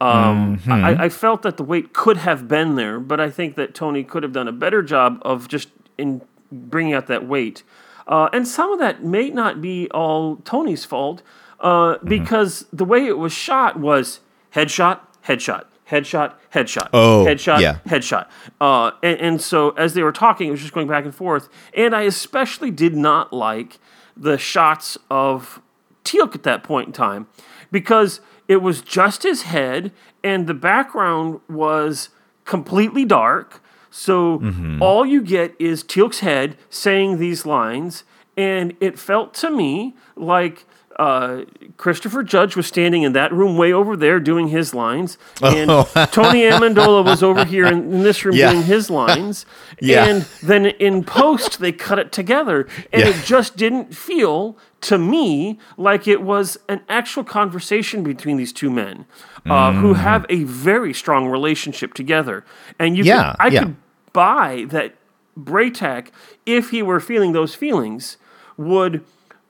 [0.00, 3.74] Um, I, I felt that the weight could have been there, but I think that
[3.74, 6.20] Tony could have done a better job of just in
[6.52, 7.62] bringing out that weight.
[8.06, 11.22] Uh, and some of that may not be all Tony's fault,
[11.60, 14.20] uh, because the way it was shot was
[14.54, 17.78] headshot, headshot, headshot, headshot, Oh, headshot, yeah.
[17.86, 18.26] headshot.
[18.60, 21.48] Uh, and, and so as they were talking, it was just going back and forth.
[21.74, 23.78] And I especially did not like
[24.16, 25.60] the shots of
[26.04, 27.26] Teal'c at that point in time
[27.72, 29.92] because it was just his head
[30.22, 32.10] and the background was
[32.44, 33.62] completely dark.
[33.90, 34.82] So mm-hmm.
[34.82, 38.04] all you get is Teal'c's head saying these lines,
[38.36, 40.66] and it felt to me like
[40.98, 41.42] uh,
[41.76, 45.68] Christopher Judge was standing in that room way over there doing his lines, and
[46.10, 48.50] Tony Amendola was over here in, in this room Yeah.
[48.52, 49.44] doing his lines,
[49.80, 50.06] Yeah.
[50.06, 53.08] and then in post they cut it together, and Yeah.
[53.10, 58.70] it just didn't feel to me like it was an actual conversation between these two
[58.70, 59.04] men
[59.44, 59.96] uh, who Mm.
[59.98, 62.44] have a very strong relationship together,
[62.78, 63.62] and you Yeah, could, I yeah.
[63.64, 63.76] could
[64.12, 64.94] buy that
[65.38, 66.08] Bra'tac,
[66.46, 68.16] if he were feeling those feelings,
[68.56, 69.04] would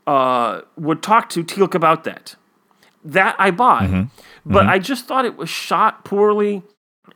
[0.07, 2.37] uh, would talk to Teal'c about that.
[3.05, 4.53] That I buy, Mm-hmm.
[4.53, 6.63] but I just thought it was shot poorly,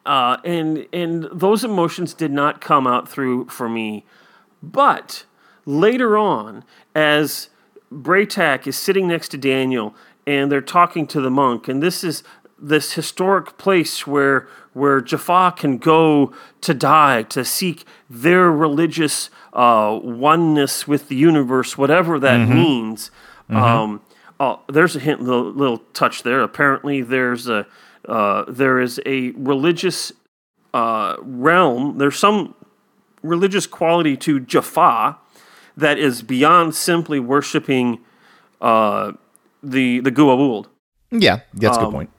[0.07, 4.05] uh, and and those emotions did not come out through for me.
[4.62, 5.24] But
[5.66, 6.64] later on,
[6.95, 7.49] as
[7.93, 9.95] Bra'tac is sitting next to Daniel
[10.26, 12.22] and they're talking to the monk, and this is
[12.61, 19.99] this historic place where where Jaffa can go to die to seek their religious uh,
[20.03, 23.11] oneness with the universe, whatever that means.
[23.49, 24.01] Um,
[24.39, 26.41] oh, there's a hint, little, little touch there.
[26.43, 27.67] Apparently, there's a
[28.09, 30.13] uh, there is a religious
[30.73, 31.99] uh, realm.
[31.99, 32.55] There's some
[33.23, 35.19] religious quality to Jaffa
[35.77, 38.01] that is beyond simply worshiping
[38.61, 39.13] uh,
[39.63, 40.67] the the Goa'uld
[41.11, 42.11] Yeah, that's a good point.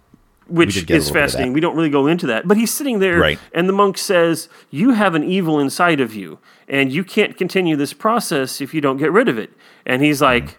[0.52, 1.54] Which did get a is little bit of fascinating.
[1.54, 3.40] We don't really go into that, but he's sitting there, Right.
[3.54, 7.76] and the monk says, "You have an evil inside of you, and you can't continue
[7.76, 9.52] this process if you don't get rid of it."
[9.86, 10.56] And he's like, Mm-hmm.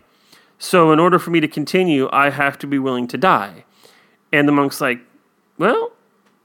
[0.58, 3.64] "So, in order for me to continue, I have to be willing to die."
[4.32, 5.00] And the monk's like,
[5.58, 5.92] "Well,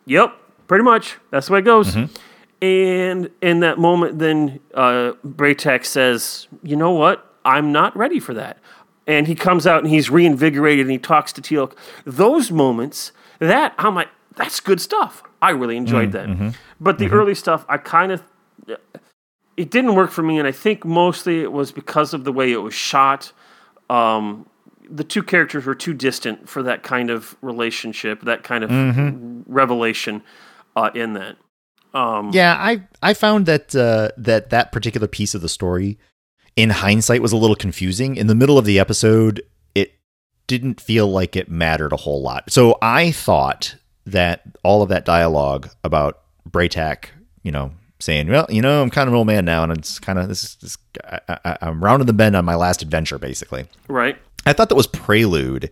[0.06, 0.34] yep,
[0.68, 1.16] pretty much.
[1.32, 2.14] That's the way it goes." Mm-hmm.
[2.62, 7.24] And in that moment, then uh, Bra'tac says, "You know what?
[7.46, 8.58] I'm not ready for that."
[9.06, 11.72] And he comes out and he's reinvigorated and he talks to Teal'c.
[12.06, 15.24] Those moments, that I'm like, that's good stuff.
[15.42, 16.56] I really enjoyed that.
[16.80, 18.24] But the early stuff, I kind of,
[19.58, 22.52] it didn't work for me, and I think mostly it was because of the way
[22.52, 23.32] it was shot.
[23.90, 24.46] Um,
[24.90, 28.72] the two characters were too distant for that kind of relationship, that kind of
[29.48, 30.22] revelation
[30.76, 31.38] uh, in that.
[31.94, 35.98] Um, Yeah, I I found that uh, that that particular piece of the story,
[36.56, 38.16] in hindsight, was a little confusing.
[38.16, 39.42] In the middle of the episode,
[40.48, 42.52] didn't feel like it mattered a whole lot.
[42.52, 43.76] So I thought
[44.06, 47.10] that all of that dialogue about Bra'tac,
[47.44, 50.00] you know, saying, "Well, you know, I'm kind of an old man now, and it's
[50.00, 53.20] kind of this is this, I, I, I'm rounding the bend on my last adventure,
[53.20, 54.18] basically." Right.
[54.46, 55.70] I thought that was prelude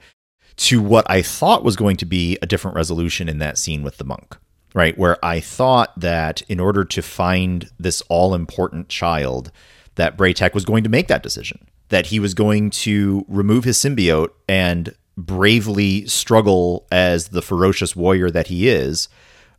[0.58, 3.98] to what I thought was going to be a different resolution in that scene with
[3.98, 4.38] the monk,
[4.74, 4.98] right?
[4.98, 9.52] Where I thought that in order to find this all important child,
[9.96, 13.78] that Bra'tac was going to make that decision, that he was going to remove his
[13.78, 19.08] symbiote and bravely struggle as the ferocious warrior that he is,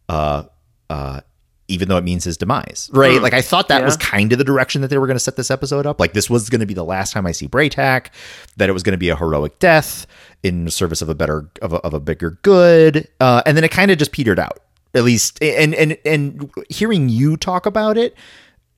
[0.09, 0.43] uh,
[0.91, 1.20] uh,
[1.68, 3.20] even though it means his demise, right?
[3.20, 3.87] Like I thought that Yeah.
[3.87, 5.99] was kind of the direction that they were going to set this episode up.
[5.99, 8.09] Like this was going to be the last time I see Bra'tac,
[8.57, 10.07] that it was going to be a heroic death
[10.43, 13.70] in service of a better of a, of a bigger good, uh, and then it
[13.72, 14.61] kind of just petered out.
[14.95, 18.14] At least, and and and hearing you talk about it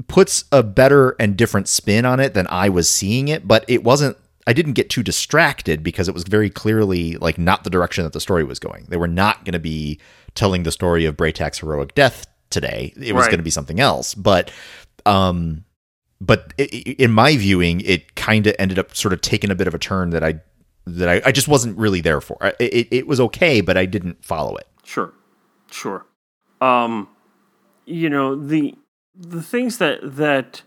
[0.06, 3.46] puts a better and different spin on it than I was seeing it.
[3.48, 4.16] But it wasn't.
[4.46, 8.12] I didn't get too distracted because it was very clearly like not the direction that
[8.14, 8.86] the story was going.
[8.88, 10.00] They were not going to be
[10.34, 12.94] telling the story of Bra'tac's heroic death today.
[12.96, 13.30] It was Right.
[13.30, 14.14] going to be something else.
[14.14, 14.50] But
[15.04, 15.64] um
[16.20, 19.54] but i- i- in my viewing it kind of ended up sort of taking a
[19.54, 20.40] bit of a turn that I
[20.86, 22.38] that I, I just wasn't really there for.
[22.58, 24.66] It, it was okay, but I didn't follow it.
[24.84, 25.12] Sure,
[25.70, 26.06] sure.
[26.62, 27.08] Um,
[27.84, 28.74] you know the
[29.18, 30.62] the things that that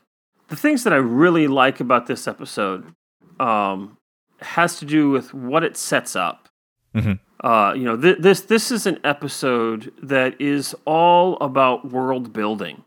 [0.50, 2.94] the things that I really like about this episode
[3.40, 3.98] um,
[4.42, 6.50] has to do with what it sets up.
[6.96, 7.20] Mhm.
[7.42, 12.84] Uh, you know, th- this this is an episode that is all about world building.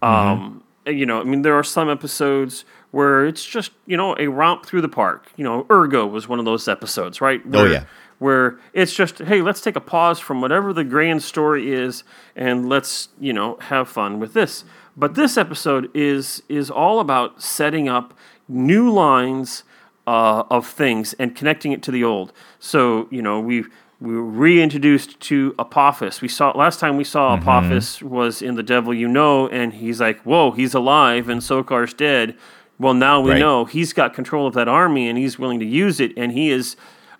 [0.00, 4.28] Um, you know, I mean, there are some episodes where it's just you know a
[4.28, 5.26] romp through the park.
[5.36, 7.42] You know, Urgo was one of those episodes, right?
[7.46, 7.84] Oh, Where- yeah.
[8.20, 12.02] where it's just hey let's take a pause from whatever the grand story is
[12.34, 14.64] and let's you know have fun with this
[14.98, 18.12] but this episode is is all about setting up
[18.48, 19.62] new lines
[20.06, 23.64] uh, of things and connecting it to the old so you know we
[24.00, 26.20] we were reintroduced to Apophis.
[26.22, 30.00] We saw last time we saw Apophis was in The Devil You Know, and he's
[30.00, 32.36] like, "Whoa, he's alive, and Sokar's dead."
[32.78, 33.40] Well, now we Right.
[33.40, 36.48] know he's got control of that army, and he's willing to use it, and he
[36.50, 36.76] is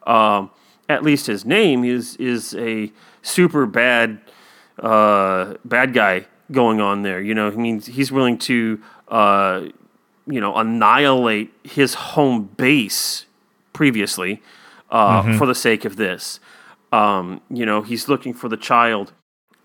[0.07, 0.51] um,
[0.89, 4.21] at least his name is is a super bad
[4.79, 7.21] uh, bad guy going on there.
[7.21, 9.63] You know, he means he's willing to uh,
[10.27, 13.27] you know annihilate his home base
[13.73, 14.43] previously
[14.91, 16.41] uh, for the sake of this.
[16.93, 19.13] Um, you know, he's looking for the child.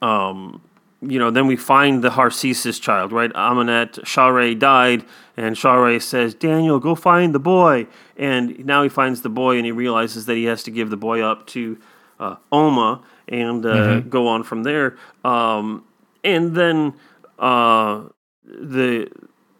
[0.01, 0.61] Um,
[1.01, 3.31] you know, then we find the Harcesis child, right?
[3.34, 5.05] Amaunet, Sha're died,
[5.36, 7.88] and Sha're says, Daniel, go find the boy.
[8.17, 10.97] And now he finds the boy and he realizes that he has to give the
[10.97, 11.77] boy up to
[12.19, 14.97] uh, Oma and uh, go on from there.
[15.25, 15.84] Um,
[16.24, 16.93] and then
[17.39, 18.03] uh,
[18.43, 19.09] the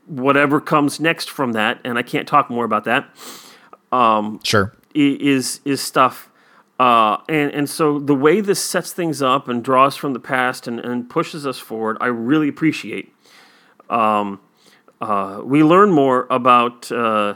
[0.06, 3.10] whatever comes next from that, and I can't talk more about that,
[4.44, 4.74] Sure.
[4.94, 6.30] is is stuff.
[6.80, 10.68] Uh, and and so the way this sets things up and draws from the past
[10.68, 13.14] and, and pushes us forward, I really appreciate.
[13.90, 14.40] Um,
[15.00, 17.36] uh, we learn more about uh,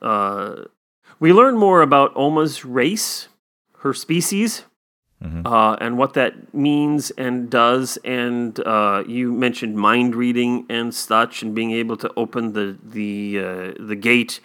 [0.00, 0.64] uh,
[1.18, 3.28] we learn more about Oma's race,
[3.78, 4.64] her species,
[5.44, 7.98] uh, and what that means and does.
[8.04, 13.38] And uh, you mentioned mind reading and such, and being able to open the the
[13.38, 14.40] uh, the gate.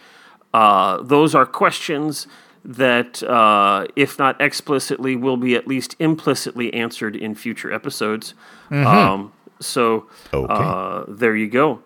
[0.53, 2.27] Uh, those are questions
[2.63, 8.33] that, uh, if not explicitly, will be at least implicitly answered in future episodes.
[8.69, 10.53] Um, so Okay.
[10.53, 11.81] uh, there you go.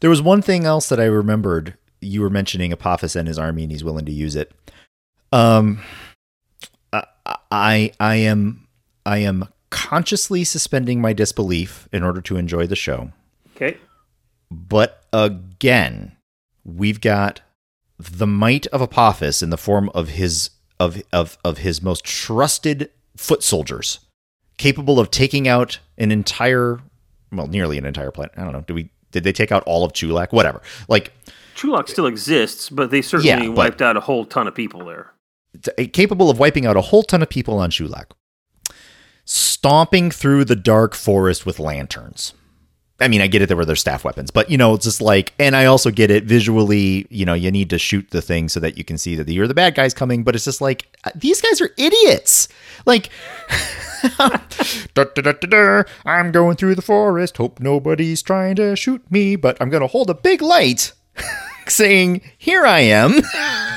[0.00, 1.74] There was one thing else that I remembered.
[2.00, 4.52] You were mentioning Apophis and his army, and he's willing to use it.
[5.32, 5.80] Um,
[7.50, 8.66] I I am
[9.04, 13.10] I am consciously suspending my disbelief in order to enjoy the show.
[13.54, 13.78] Okay.
[14.50, 16.16] But again,
[16.64, 17.40] we've got
[17.98, 22.90] the might of Apophis in the form of his of of of his most trusted
[23.16, 24.00] foot soldiers,
[24.58, 26.80] capable of taking out an entire,
[27.32, 28.34] well, nearly an entire planet.
[28.36, 28.60] I don't know.
[28.60, 30.32] Did we did they take out all of Chulak?
[30.32, 30.60] Whatever.
[30.88, 31.12] Like
[31.56, 34.84] Chulak still exists, but they certainly Yeah, but- wiped out a whole ton of people
[34.84, 35.12] there.
[35.92, 38.12] Capable of wiping out a whole ton of people on Chulak,
[39.24, 42.34] stomping through the dark forest with lanterns.
[42.98, 45.02] I mean, I get it, there were their staff weapons, but you know, it's just
[45.02, 48.48] like, and I also get it visually, you know, you need to shoot the thing
[48.48, 50.86] so that you can see that you're the bad guys coming, but it's just like,
[51.04, 52.48] uh, these guys are idiots.
[52.86, 53.10] Like,
[54.18, 54.30] da,
[54.94, 59.70] da, da, I'm going through the forest, hope nobody's trying to shoot me, but I'm
[59.70, 60.92] to hold a big light
[61.68, 63.20] saying, Here I am.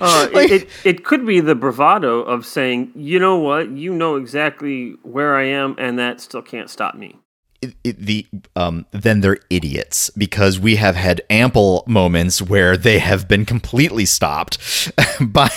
[0.00, 4.16] Uh, it, it it could be the bravado of saying, you know what, you know
[4.16, 7.16] exactly where I am, and that still can't stop me.
[7.62, 12.98] it, it- the um then they're idiots because we have had ample moments where they
[13.00, 14.58] have been completely stopped
[15.20, 15.50] by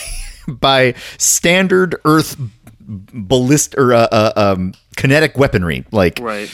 [0.47, 2.35] by standard earth
[2.79, 6.49] ballist or uh, uh, um kinetic weaponry like Right.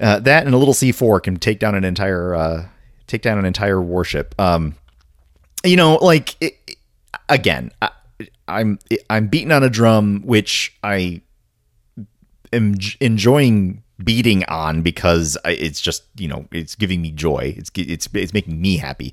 [0.00, 2.68] uh, that and a little C4 can take down an entire uh
[3.06, 4.74] take down an entire warship um
[5.64, 6.75] you know like it,
[7.28, 7.90] again I,
[8.48, 8.78] I'm
[9.10, 11.22] I'm beating on a drum which I
[12.52, 17.54] am j- enjoying beating on because I, it's just you know it's giving me joy.
[17.56, 19.12] It's it's it's making me happy.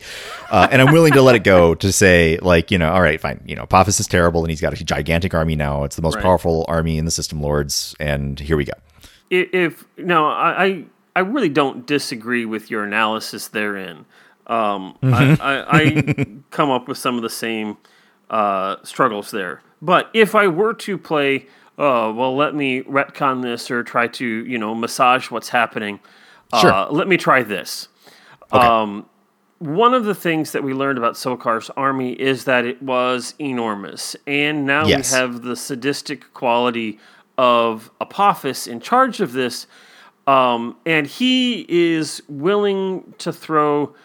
[0.52, 3.20] Uh, and I'm willing to let it go to say like you know all right
[3.20, 3.42] fine.
[3.46, 5.84] You know Apophis is terrible and he's got a gigantic army now.
[5.84, 6.24] It's the most Right.
[6.24, 8.74] powerful army in the system lords and here we go.
[9.30, 10.86] If no, I I,
[11.16, 14.06] I really don't disagree with your analysis therein.
[14.46, 17.78] Um, I, I, I come up with some of the same
[18.30, 19.62] uh, struggles there.
[19.82, 21.48] But if I were to play,
[21.78, 26.00] uh, well, let me retcon this or try to you know massage what's happening.
[26.60, 26.72] Sure.
[26.72, 27.88] Uh, let me try this.
[28.52, 29.08] Um,
[29.60, 34.16] one of the things that we learned about Sokar's army is that it was enormous,
[34.28, 35.12] and now Yes.
[35.12, 37.00] we have the sadistic quality
[37.38, 39.66] of Apophis in charge of this,
[40.28, 43.96] um, and he is willing to throw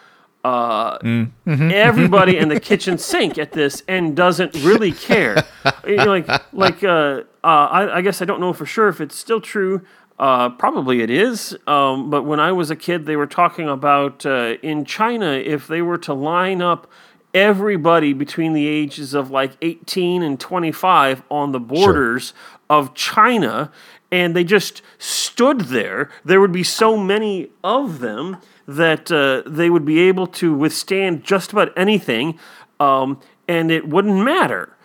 [0.44, 0.98] uh,
[1.46, 5.44] everybody in the kitchen sink at this and doesn't really care.
[5.86, 9.00] You know, like, like uh, uh, I, I guess I don't know for sure if
[9.00, 9.82] it's still true.
[10.18, 11.56] Uh, probably it is.
[11.66, 15.68] Um, but when I was a kid, they were talking about uh, in China if
[15.68, 16.90] they were to line up
[17.34, 22.32] everybody between the ages of like 18 and 25 on the borders
[22.70, 23.70] of China
[24.10, 29.70] and they just stood there, there would be so many of them that uh, they
[29.70, 32.38] would be able to withstand just about anything
[32.80, 34.76] um, and it wouldn't matter.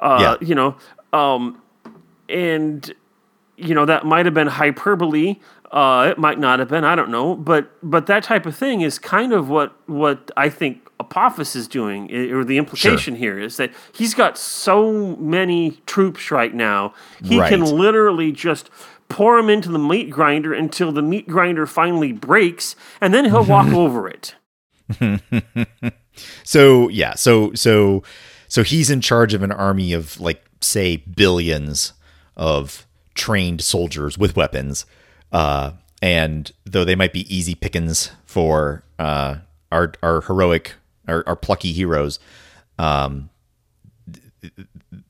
[0.00, 0.46] Uh, Yeah.
[0.46, 0.76] You know,
[1.12, 1.60] um,
[2.28, 2.92] and
[3.56, 5.36] you know that might have been hyperbole.
[5.70, 6.84] Uh, it might not have been.
[6.84, 7.34] I don't know.
[7.34, 10.81] But but that type of thing is kind of what what I think
[11.12, 16.54] Apophis is doing, or the implication here is that he's got so many troops right
[16.54, 16.94] now.
[17.22, 18.70] He can literally just
[19.10, 23.44] pour them into the meat grinder until the meat grinder finally breaks, and then he'll
[23.44, 24.34] walk over it.
[26.44, 28.02] So yeah, so so
[28.46, 31.94] so he's in charge of an army of like say billions
[32.36, 34.84] of trained soldiers with weapons.
[35.32, 39.36] Uh and though they might be easy pickings for uh
[39.70, 40.74] our our heroic
[41.08, 42.18] our, our plucky heroes,
[42.78, 43.30] um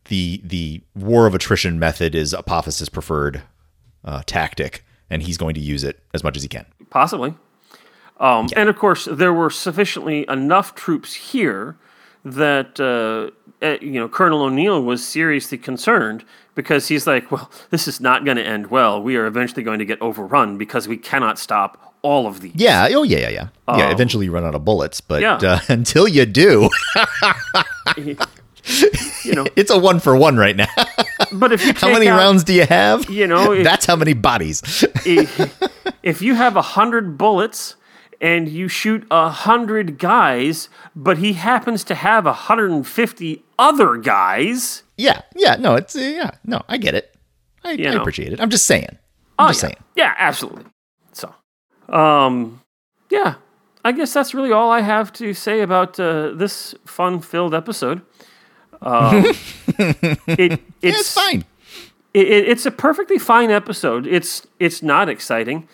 [0.07, 3.43] the the war of attrition method is Apophis's preferred
[4.05, 6.67] uh, tactic, and he's going to use it as much as he can.
[6.91, 7.35] Possibly.
[8.21, 11.77] Um, And of course, there were sufficiently enough troops here
[12.25, 13.31] that uh,
[13.65, 16.25] eh, you know Colonel O'Neill was seriously concerned
[16.55, 19.03] because he's like, "Well, this is not going to end well.
[19.03, 22.89] We are eventually going to get overrun because we cannot stop all of these." Yeah.
[22.93, 23.49] Oh, yeah, yeah, yeah.
[23.77, 23.91] yeah.
[23.91, 25.35] Eventually, you run out of bullets, but Yeah.
[25.37, 26.69] uh, until you do,
[29.25, 30.69] You know, it's a one for one right now.
[31.33, 33.09] but if you how many out- rounds do you have?
[33.11, 34.63] You know, if- that's how many bodies.
[35.05, 35.53] if,
[36.03, 37.75] if you have a hundred bullets
[38.21, 43.43] and you shoot a hundred guys, but he happens to have a hundred and fifty
[43.59, 44.85] other guys.
[44.97, 45.57] yeah, yeah.
[45.57, 46.31] No, it's uh, yeah.
[46.45, 47.15] No, I get it.
[47.65, 48.41] I, I appreciate it.
[48.41, 48.87] I'm just saying.
[49.39, 49.69] I'm Oh, just yeah.
[49.69, 49.77] saying.
[49.97, 50.65] Yeah, absolutely.
[51.93, 52.61] Um,
[53.11, 53.35] yeah,
[53.85, 58.01] I guess that's really all I have to say about uh, this fun-filled episode.
[58.81, 59.25] Um,
[59.79, 61.45] it, it's, Yeah, it's fine.
[62.15, 64.07] It, it, it's a perfectly fine episode.
[64.07, 65.69] It's it's not exciting,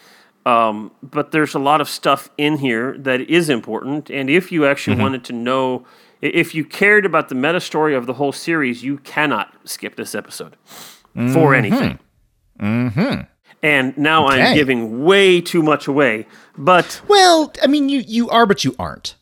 [0.44, 4.10] um, but there's a lot of stuff in here that is important.
[4.10, 5.02] And if you actually Mm-hmm.
[5.02, 5.84] wanted to know
[6.20, 10.14] If you cared about the meta story of the whole series, you cannot skip this
[10.16, 10.56] episode
[11.32, 11.98] for anything.
[12.60, 13.20] Mm-hmm.
[13.62, 16.26] And now I'm giving way too much away.
[16.56, 19.14] But Well, I mean, you you are, but you aren't.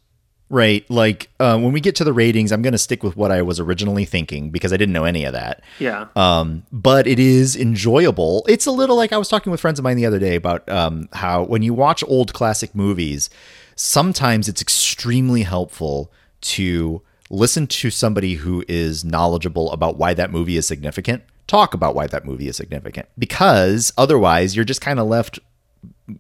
[0.49, 0.89] Right?
[0.89, 3.43] Like uh, when we get to the ratings, I'm going to stick with what I
[3.43, 5.63] was originally thinking because I didn't know any of that.
[5.81, 8.45] yeah, Um, but it is enjoyable.
[8.49, 10.69] It's a little like I was talking with friends of mine the other day about
[10.69, 13.29] um, how when you watch old classic movies,
[13.75, 16.13] sometimes it's extremely helpful
[16.43, 21.95] to listen to somebody who is knowledgeable about why that movie is significant, talk about
[21.95, 25.39] why that movie is significant, because otherwise you're just kind of left,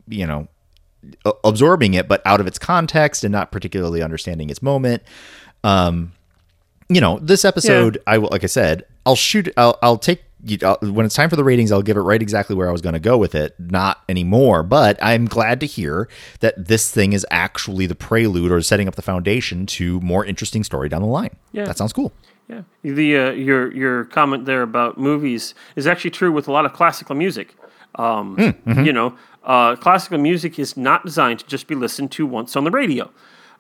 [0.09, 0.49] you know,
[1.45, 5.03] absorbing it, but out of its context and not particularly understanding its moment.
[5.64, 6.12] Um,
[6.89, 10.59] you know, this episode, I will, like I said, I'll shoot, I'll, I'll take, you-
[10.81, 12.93] when it's time for the ratings, I'll give it right exactly where I was going
[12.93, 14.62] to go with it, not anymore.
[14.62, 16.09] But I'm glad to hear
[16.41, 20.62] that this thing is actually the prelude or setting up the foundation to more interesting
[20.62, 21.35] story down the line.
[21.53, 21.64] Yeah.
[21.64, 22.12] That sounds cool.
[22.49, 22.62] Yeah.
[22.82, 26.72] The uh, your your comment there about movies is actually true with a lot of
[26.72, 27.55] classical music.
[27.97, 28.36] Um,
[28.84, 32.64] You know, uh, classical music is not designed to just be listened to once on
[32.64, 33.11] the radio.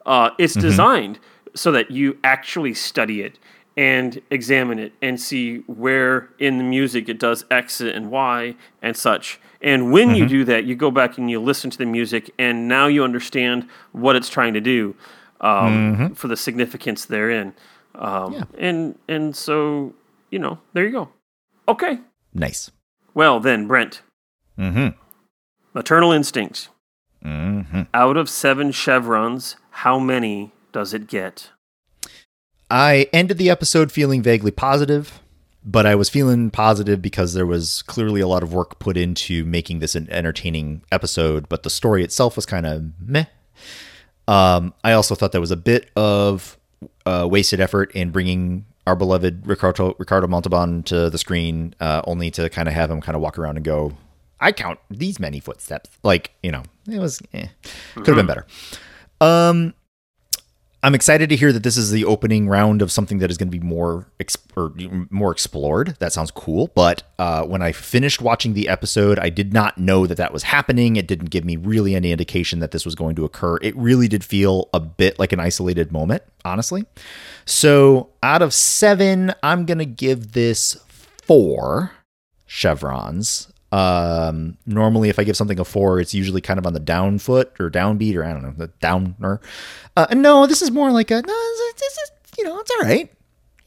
[0.04, 1.18] Uh, it's designed
[1.54, 3.38] so that you actually study it
[3.76, 8.96] and examine it and see where in the music it does X and Y and
[8.96, 9.40] such.
[9.62, 12.68] And when you do that, you go back and you listen to the music, and
[12.68, 14.94] now you understand what it's trying to do
[15.40, 17.54] um, for the significance therein.
[17.98, 19.94] Um, And and so
[20.30, 21.08] you know, there you go.
[21.68, 21.98] Okay.
[22.34, 22.70] Nice.
[23.14, 24.02] Well then, Brent.
[24.58, 24.96] Mm-hmm.
[25.74, 26.68] Maternal instincts.
[27.24, 27.82] Mm-hmm.
[27.92, 31.50] Out of seven chevrons, how many does it get?
[32.70, 35.20] I ended the episode feeling vaguely positive,
[35.64, 39.44] but I was feeling positive because there was clearly a lot of work put into
[39.44, 43.26] making this an entertaining episode, but the story itself was kind of meh.
[44.28, 46.58] Um, I also thought there was a bit of
[47.06, 52.30] uh, wasted effort in bringing our beloved Ricardo Ricardo Montalban to the screen, uh, only
[52.32, 53.92] to kind of have him kind of walk around and go,
[54.40, 57.46] "I count these many footsteps." Like you know, it was eh.
[57.94, 58.46] could have been better.
[59.20, 59.74] Um,
[60.86, 63.50] I'm excited to hear that this is the opening round of something that is going
[63.50, 64.72] to be more ex- or
[65.10, 65.96] more explored.
[65.98, 66.70] That sounds cool.
[66.76, 70.44] But uh, when I finished watching the episode, I did not know that that was
[70.44, 70.94] happening.
[70.94, 73.58] It didn't give me really any indication that this was going to occur.
[73.62, 76.84] It really did feel a bit like an isolated moment, honestly.
[77.46, 80.76] So out of seven, I'm going to give this
[81.26, 81.90] four
[82.46, 83.52] chevrons.
[83.72, 87.18] Um, normally, if I give something a four, it's usually kind of on the down
[87.18, 89.40] foot or downbeat or I don't know, the downer.
[89.96, 91.34] Uh, no, this is more like a no.
[91.76, 93.10] This is you know, it's all right.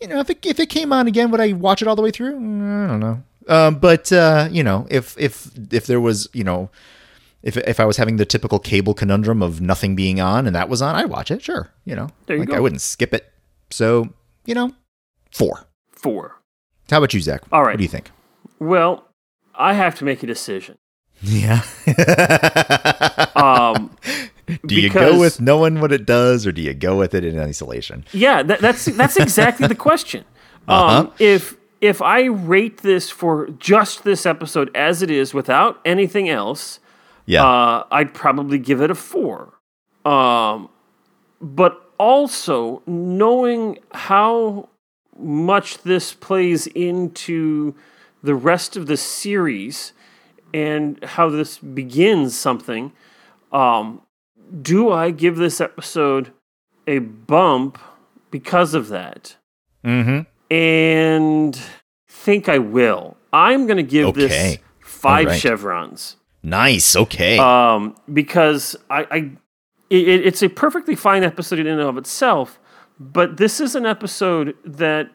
[0.02, 2.02] You know, if it if it came on again, would I watch it all the
[2.02, 2.40] way through?
[2.40, 3.24] Mm, I don't know.
[3.48, 6.70] Um, but uh, you know, if if if there was you know.
[7.42, 10.68] If, if I was having the typical cable conundrum of nothing being on and that
[10.68, 11.42] was on, I'd watch it.
[11.42, 12.56] Sure, you know, There you like go.
[12.58, 13.32] I wouldn't skip it.
[13.72, 14.10] So
[14.46, 14.74] you know,
[15.32, 15.66] four.
[15.94, 16.36] Four.
[16.90, 17.44] How about you, Zach?
[17.54, 17.72] All right.
[17.72, 18.12] What do you think?
[18.60, 19.08] Well,
[19.60, 20.78] I have to make a decision.
[21.22, 21.62] Yeah.
[23.36, 23.96] Um,
[24.66, 27.24] do you because- go with knowing what it does, or do you go with it
[27.24, 28.04] in isolation?
[28.12, 30.26] yeah, that, that's that's exactly the question.
[30.68, 36.30] Um, if if I rate this for just this episode as it is without anything
[36.30, 36.80] else,
[37.26, 37.44] Yeah.
[37.44, 39.54] uh, I'd probably give it a four.
[40.06, 40.70] Um,
[41.42, 44.70] but also knowing how
[45.18, 47.74] much this plays into
[48.24, 49.94] the rest of the series
[50.54, 52.92] and how this begins something,
[53.52, 54.02] um,
[54.62, 56.32] do I give this episode
[56.88, 57.78] a bump
[58.32, 59.36] because of that?
[59.86, 60.22] mm-hmm.
[60.54, 61.60] And
[62.08, 63.16] think I will.
[63.32, 64.60] I'm going to give this Okay.
[64.82, 65.40] five All right.
[65.40, 66.96] chevrons Nice.
[66.96, 67.38] Okay.
[67.38, 69.18] um, because I, I
[69.90, 72.60] it, it's a perfectly fine episode in and of itself,
[73.00, 75.12] but this is an episode that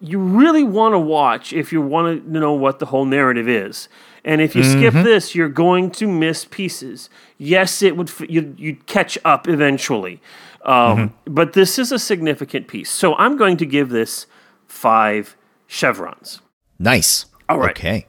[0.00, 3.88] you really want to watch if you want to know what the whole narrative is.
[4.24, 7.08] And if you skip this, you're going to miss pieces.
[7.38, 10.20] Yes, it would f- you'd, you'd catch up eventually,
[10.64, 12.90] um, but this is a significant piece.
[12.90, 14.26] So I'm going to give this
[14.66, 15.36] five
[15.68, 16.40] chevrons.
[16.80, 17.26] nice.
[17.48, 17.70] all right.
[17.70, 18.06] Okay.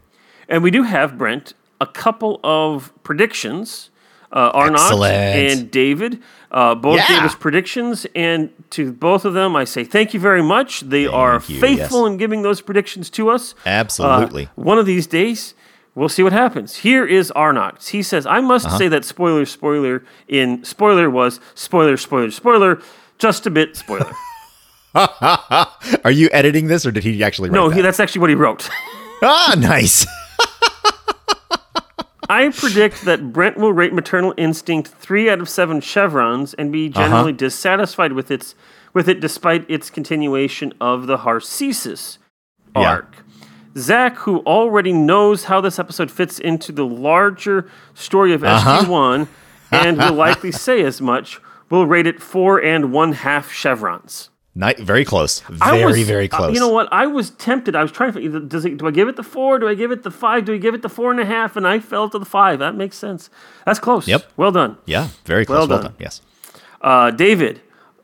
[0.50, 3.92] And we do have, Brent, a couple of predictions.
[4.32, 5.14] Uh, Arnott Excellent.
[5.16, 6.22] and David
[6.52, 7.08] uh, both Yeah.
[7.08, 10.82] gave us predictions, and to both of them, I say thank you very much.
[10.82, 12.12] They are you, faithful yes.
[12.12, 13.54] in giving those predictions to us.
[13.66, 14.50] Uh, Absolutely.
[14.56, 15.54] one of these days,
[15.96, 16.78] we'll see what happens.
[16.78, 17.84] Here is Arnott.
[17.88, 18.78] He says, I must Uh-huh.
[18.78, 22.82] say that spoiler, spoiler in spoiler was spoiler, spoiler, spoiler,
[23.20, 24.12] just a bit spoiler.
[24.96, 27.76] Are you editing this, or did he actually write no, that?
[27.76, 28.70] he, that's actually what he wrote.
[29.22, 30.06] ah, nice.
[32.30, 36.90] I predict that Brent will rate Maternal Instinct three out of seven chevrons and be
[36.90, 38.56] generally dissatisfied with its
[38.94, 42.18] with it despite its continuation of the Harcesis
[42.76, 42.90] Yeah.
[42.90, 43.16] arc.
[43.78, 48.80] Zach, who already knows how this episode fits into the larger story of Uh-huh.
[48.86, 49.28] SG1
[49.72, 54.30] and will likely say as much, will rate it four and one half chevrons.
[54.60, 55.42] Ni- very close.
[55.42, 56.54] Very, was- very uh, close.
[56.56, 56.88] you know what?
[56.92, 57.76] I was tempted.
[57.76, 58.40] I was trying to.
[58.40, 58.78] Does it?
[58.80, 59.60] Do I give it the four?
[59.60, 60.46] Do I give it the five?
[60.46, 61.56] Do I give it the four and a half?
[61.56, 62.58] And I fell to the five.
[62.60, 63.30] That makes sense.
[63.66, 64.08] That's close.
[64.08, 64.22] Yep.
[64.36, 64.78] Well done.
[64.86, 65.60] Yeah, very close.
[65.60, 65.92] Well Well, done.
[65.92, 65.96] done.
[66.00, 66.22] Yes.
[66.82, 67.62] Uh, David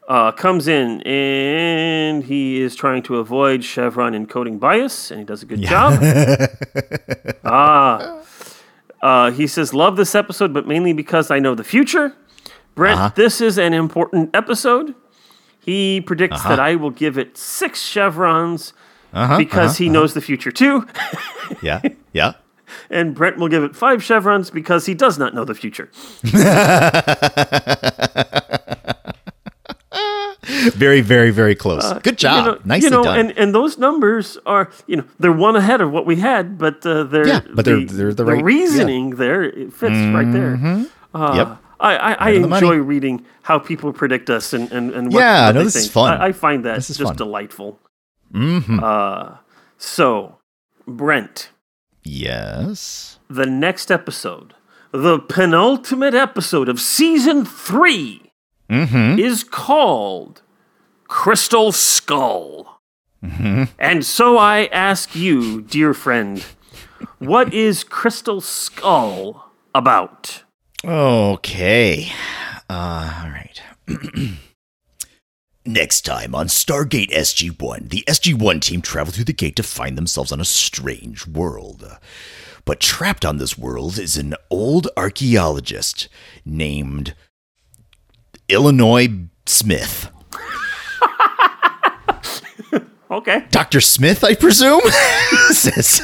[0.08, 5.42] uh, comes in and he is trying to avoid Chevron encoding bias, and he does
[5.44, 5.94] a good job.
[7.46, 8.20] ah.
[9.02, 12.16] Uh, he says, Love this episode, but mainly because I know the future.
[12.76, 13.12] Brent, Uh-huh.
[13.16, 14.96] this is an important episode.
[15.66, 16.50] He predicts Uh-huh.
[16.50, 18.74] that I will give it six chevrons
[19.38, 20.86] because he knows the future too.
[21.62, 21.82] Yeah.
[22.14, 22.34] Yeah.
[22.90, 25.90] and Brent will give it five chevrons because he does not know the future.
[30.74, 31.92] Very, very, very close.
[32.04, 32.34] Good job.
[32.34, 33.20] Uh, you know, Nicely you know, done.
[33.20, 36.86] And, and those numbers are, you know, they're one ahead of what we had, but
[36.86, 38.44] uh, they're, Yeah, but they're- they're the right- yeah.
[38.44, 40.86] reasoning there it fits right there.
[41.14, 41.58] Uh, Yep.
[41.84, 45.52] I, I, I enjoy reading how people predict us and, and, and what, Yeah, what
[45.56, 45.94] no, they this is think.
[45.94, 46.22] fun.
[46.22, 47.16] I, I find that This is just fun.
[47.18, 47.80] delightful.
[48.34, 48.82] Mhm.
[48.82, 49.38] Uh,
[49.78, 50.38] so,
[50.88, 51.50] Brent,
[52.04, 53.20] yes.
[53.30, 54.54] the next episode,
[54.92, 58.20] the penultimate episode of season 3
[58.70, 59.20] Mm-hmm.
[59.20, 60.42] is called
[61.08, 62.80] Crystal Skull.
[63.24, 63.64] Mm-hmm.
[63.78, 66.44] And so I ask you, dear friend,
[67.20, 70.43] what is Crystal Skull about?
[70.86, 72.12] Okay.
[72.70, 73.62] Uh, all right.
[75.66, 79.64] Next time on Stargate SG 1, the SG 1 team travel through the gate to
[79.64, 81.98] find themselves on a strange world.
[82.66, 86.10] But trapped on this world is an old archaeologist
[86.46, 87.16] named
[88.50, 89.08] Illinois
[89.46, 90.10] Smith.
[93.12, 93.46] Okay.
[93.52, 93.80] Dr.
[93.80, 94.82] Smith, I presume?
[95.52, 96.02] says,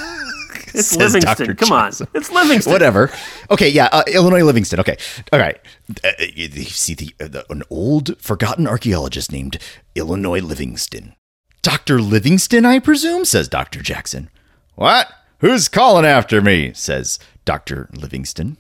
[0.73, 1.47] It's Livingston.
[1.47, 1.55] Dr.
[1.55, 1.87] Come on.
[2.13, 2.71] It's Livingston.
[2.71, 3.11] Whatever.
[3.51, 4.79] Okay, yeah, uh, Illinois Livingston.
[4.79, 4.97] Okay,
[5.33, 5.59] all right.
[6.03, 9.57] Uh, you you see the, uh, the an old forgotten archaeologist named
[9.95, 11.15] Illinois Livingston.
[11.61, 14.29] Doctor Livingston, I presume, says Doctor Jackson.
[14.75, 15.11] What?
[15.39, 16.71] Who's calling after me?
[16.73, 18.57] says Doctor Livingston.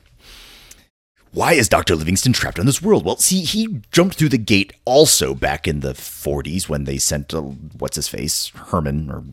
[1.31, 1.95] Why is Dr.
[1.95, 3.05] Livingston trapped on this world?
[3.05, 7.33] Well, see, he jumped through the gate also back in the 40s when they sent,
[7.33, 8.51] uh, what's his face?
[8.55, 9.23] Herman or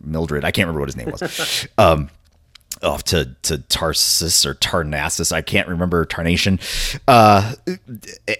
[0.00, 0.44] Mildred.
[0.44, 1.68] I can't remember what his name was.
[1.78, 2.10] um,
[2.84, 5.32] off to, to Tarsus or Tarnassus.
[5.32, 6.60] I can't remember Tarnation.
[7.08, 7.54] Uh,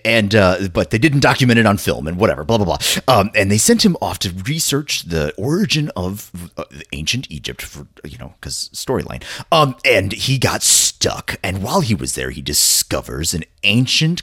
[0.05, 2.79] and, uh, but they didn't document it on film and whatever, blah, blah, blah.
[3.09, 7.87] Um, and they sent him off to research the origin of uh, ancient Egypt for,
[8.05, 9.23] you know, because storyline.
[9.51, 11.37] Um, and he got stuck.
[11.43, 14.23] And while he was there, he discovers an ancient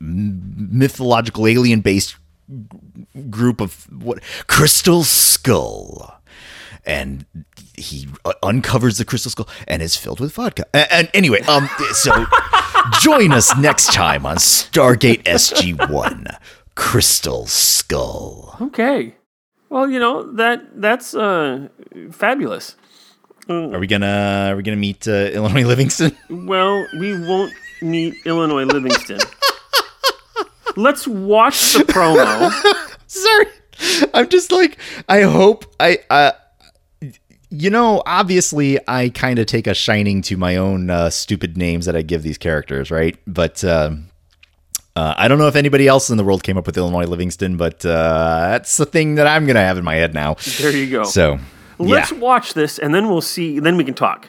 [0.00, 2.16] mythological alien based
[3.28, 6.17] group of what crystal skull
[6.84, 7.24] and
[7.76, 8.08] he
[8.42, 10.64] uncovers the crystal skull and is filled with vodka.
[10.74, 12.26] A- And, anyway, um, so
[13.00, 16.26] join us next time on Stargate SG One,
[16.74, 18.56] Crystal Skull.
[18.60, 19.14] Okay.
[19.70, 21.68] Well, you know that that's uh,
[22.10, 22.74] fabulous.
[23.50, 26.12] Are we gonna Are we gonna meet uh, Illinois Livingston?
[26.30, 27.52] Well, we won't
[27.82, 29.20] meet Illinois Livingston.
[30.76, 32.50] Let's watch the promo.
[33.06, 33.46] Sorry,
[34.14, 35.98] I'm just like I hope I.
[36.08, 36.32] Uh,
[37.50, 41.86] you know, obviously, I kind of take a shining to my own uh, stupid names
[41.86, 43.16] that I give these characters, right?
[43.26, 44.08] But um
[44.96, 47.56] uh, I don't know if anybody else in the world came up with Illinois Livingston,
[47.56, 50.34] but uh, that's the thing that I'm gonna have in my head now.
[50.58, 51.04] There you go.
[51.04, 51.38] So,
[51.78, 53.60] Let's yeah, watch this, and then we'll see.
[53.60, 54.26] Then we can talk.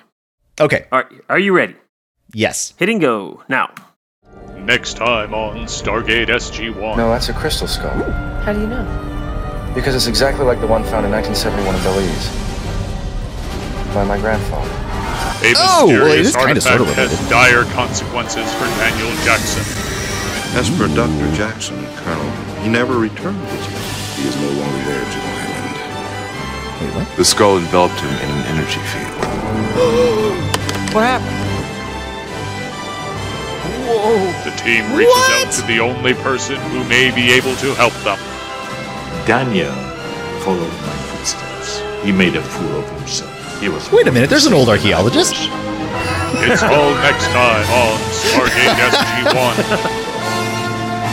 [0.61, 1.11] okay, All right.
[1.28, 1.76] Are you ready?
[2.36, 3.74] yes, Hit and go now.
[4.57, 6.97] Next time on Stargate SG-1.
[6.97, 8.03] No, that's a crystal skull.
[8.43, 9.72] How do you know?
[9.74, 12.49] Because it's exactly like the one found in 1971 in Belize.
[13.93, 14.69] By my grandfather.
[15.41, 19.65] A Oh, well, mysterious is artifact sorta has dire consequences for Daniel Jackson.
[20.53, 21.25] As for Dr.
[21.33, 22.29] Jackson, Colonel,
[22.61, 23.77] he never returned with you.
[24.21, 26.85] He is no longer there, General Hammond.
[26.85, 27.17] Wait, what?
[27.17, 29.15] The skull enveloped him in an energy field.
[30.93, 31.45] What happened?
[34.45, 38.17] The team reaches out to the only person who may be able to help them.
[39.25, 39.73] Daniel
[40.41, 41.81] followed my footsteps.
[42.03, 43.38] He made a fool of himself.
[43.60, 43.91] He was.
[43.91, 45.34] Wait a minute, there's an old archaeologist.
[46.41, 50.05] It's all next time on Stargate SG-1.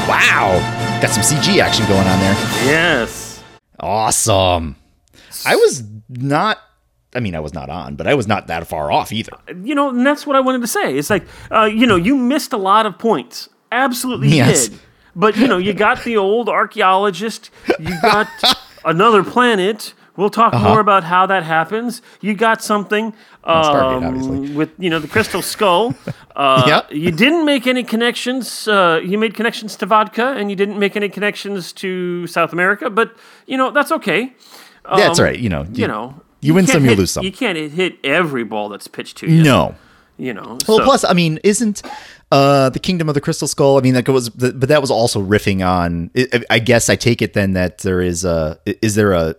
[0.08, 0.60] Wow,
[1.02, 2.34] got some CG action going on there.
[2.64, 3.42] Yes.
[3.80, 4.76] Awesome.
[5.44, 6.58] I was not.
[7.12, 9.32] I mean, I was not on, but I was not that far off either.
[9.64, 10.96] You know, and that's what I wanted to say.
[10.96, 13.48] It's like, uh, you know, you missed a lot of points.
[13.72, 14.68] Absolutely Yes.
[14.68, 14.78] did.
[15.16, 17.50] But you know, you got the old archaeologist.
[17.80, 18.28] You got
[18.84, 19.92] another planet.
[20.16, 20.68] We'll talk Uh-huh.
[20.68, 22.02] more about how that happens.
[22.20, 23.06] You got something
[23.44, 24.50] um, obviously.
[24.54, 25.94] with you know the crystal skull.
[26.36, 26.92] Uh, Yep.
[26.92, 28.68] You didn't make any connections.
[28.68, 32.90] Uh, you made connections to vodka, and you didn't make any connections to South America.
[32.90, 34.34] But you know that's okay.
[34.84, 35.38] That's Um, right.
[35.38, 37.24] You know, You, know, you win can't some, you lose some.
[37.24, 39.42] You can't hit every ball that's pitched to you.
[39.42, 39.74] no.
[40.18, 40.58] You know.
[40.68, 41.80] Well, so- plus, I mean, isn't
[42.30, 43.78] uh the Kingdom of the Crystal Skull?
[43.78, 46.10] I mean, that was, but that was also riffing on.
[46.16, 49.34] I- I guess I take it then that there is a is there a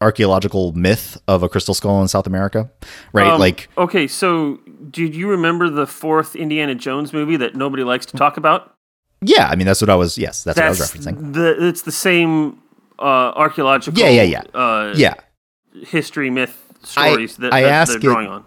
[0.00, 2.70] archaeological myth of a crystal skull in South America,
[3.12, 3.26] right?
[3.26, 4.58] Um, like, okay, so
[4.90, 8.74] did you remember the fourth Indiana Jones movie that nobody likes to talk about?
[9.22, 10.16] yeah, I mean, that's what I was.
[10.16, 11.32] Yes, that's, That's what I was referencing.
[11.34, 12.58] the it's the same
[12.98, 13.02] uh,
[13.36, 14.58] archaeological Yeah, yeah, yeah.
[14.58, 15.14] Uh, Yeah,
[15.84, 18.44] history myth stories that, I that ask they're it- drawing on.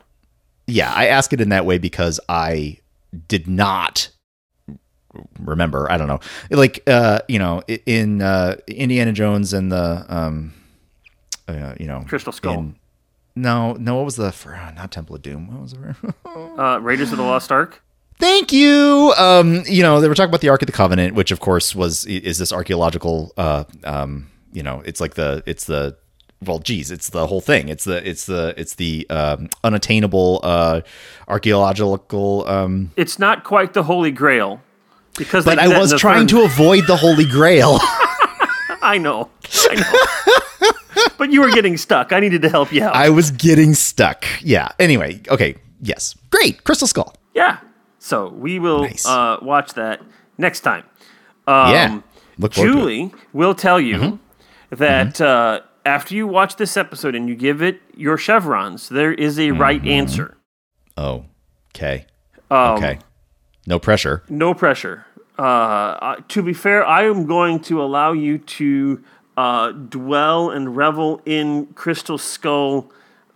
[0.66, 0.92] yeah.
[0.92, 2.78] I ask it in that way because I
[3.28, 4.10] did not
[5.40, 5.92] remember.
[5.92, 10.54] I don't know, like, uh, you know, in uh, Indiana Jones and the, um,
[11.48, 12.54] uh, you know, Crystal Skull.
[12.54, 12.76] in-
[13.36, 13.96] no, no.
[13.96, 15.48] What was the for, uh, not Temple of Doom?
[15.52, 15.80] What was it?
[16.60, 17.82] Uh, Raiders of the Lost Ark.
[18.20, 19.12] Thank you.
[19.18, 21.74] Um, you know, they were talking about the Ark of the Covenant, which of course
[21.76, 25.98] was is this archaeological uh um, you know, it's like the it's the
[26.46, 27.70] well, geez, it's the whole thing.
[27.70, 30.82] It's the it's the it's the um, unattainable uh
[31.28, 34.62] archaeological um It's not quite the Holy Grail
[35.18, 35.44] because.
[35.46, 37.80] but I was trying to avoid the holy grail.
[38.82, 39.30] I know.
[39.72, 40.40] I know.
[41.18, 42.12] but you were getting stuck.
[42.14, 42.96] I needed to help you out.
[42.96, 44.26] I was getting stuck.
[44.42, 44.70] Yeah.
[44.80, 45.56] Anyway, okay.
[45.82, 46.16] Yes.
[46.30, 46.64] Great.
[46.64, 47.14] Crystal Skull.
[47.34, 47.58] yeah.
[48.00, 49.06] So we will Nice.
[49.06, 50.02] uh, watch that
[50.38, 50.84] next time.
[51.48, 52.02] Um, yeah.
[52.38, 52.80] Look forward to it.
[52.80, 52.80] Mm-hmm.
[52.80, 54.20] Julie will tell you
[54.72, 59.40] that uh, after you watch this episode and you give it your chevrons, there is
[59.40, 59.88] a right Mm-hmm.
[59.90, 60.38] answer.
[60.98, 61.26] Oh.
[61.76, 62.06] Okay.
[62.52, 63.00] Um, Okay.
[63.66, 64.24] No pressure.
[64.28, 65.06] No pressure.
[65.38, 69.02] Uh, to be fair, I am going to allow you to
[69.38, 72.92] uh, dwell and revel in Crystal Skull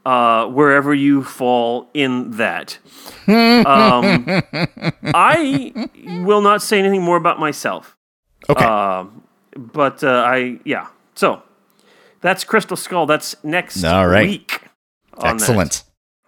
[0.05, 2.77] uh, wherever you fall in that.
[3.27, 4.25] um,
[5.13, 5.73] I
[6.25, 7.95] will not say anything more about myself.
[8.49, 8.63] Okay.
[8.63, 9.23] Um,
[9.55, 10.87] but uh, I, yeah.
[11.15, 11.41] So
[12.21, 13.05] that's Crystal Skull.
[13.05, 14.27] That's next All right.
[14.29, 14.61] week.
[15.17, 15.43] on that.
[15.43, 15.83] Excellent.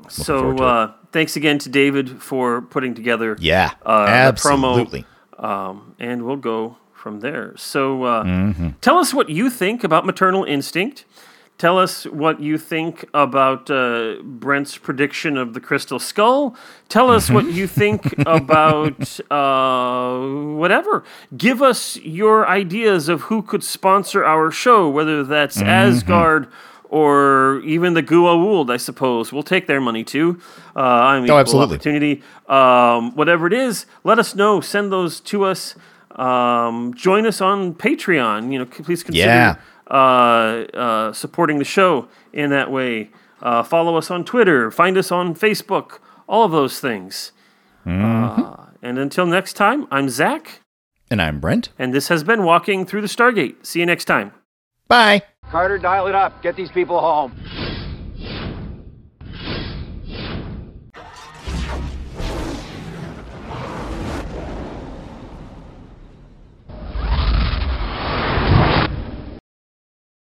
[0.09, 0.67] So forward to it.
[0.67, 3.71] uh, thanks again to David for putting together Yeah.
[3.85, 4.71] uh, the promo.
[4.71, 5.05] absolutely.
[5.37, 7.53] um, and we'll go from there.
[7.57, 8.69] So, uh, Mm-hmm.
[8.81, 11.05] tell us what you think about maternal instinct.
[11.57, 16.55] Tell us what you think about uh, Brent's prediction of the crystal skull.
[16.87, 20.19] Tell us what you think about uh,
[20.55, 21.03] whatever.
[21.35, 25.67] Give us your ideas of who could sponsor our show, whether that's Mm-hmm.
[25.67, 26.47] Asgard
[26.89, 29.31] or even the Goa'uld, I suppose.
[29.33, 30.39] We'll take their money too.
[30.75, 31.75] Uh, I mean, Oh, absolutely.
[31.75, 32.23] opportunity.
[32.47, 34.61] Um, whatever it is, let us know.
[34.61, 35.75] Send those to us.
[36.19, 38.51] Um, join us on Patreon.
[38.51, 39.55] You know, please consider Yeah.
[39.89, 39.93] uh,
[40.75, 43.09] uh, supporting the show in that way.
[43.41, 44.69] Uh, follow us on Twitter.
[44.69, 45.99] Find us on Facebook.
[46.27, 47.31] All of those things.
[47.87, 48.43] Mm-hmm.
[48.43, 50.61] Uh, and until next time, I'm Zach,
[51.09, 51.69] And I'm Brent.
[51.79, 53.65] and this has been Walking Through the Stargate.
[53.65, 54.31] See you next time.
[54.87, 55.21] Bye.
[55.49, 56.41] Carter, dial it up.
[56.43, 57.31] Get these people home.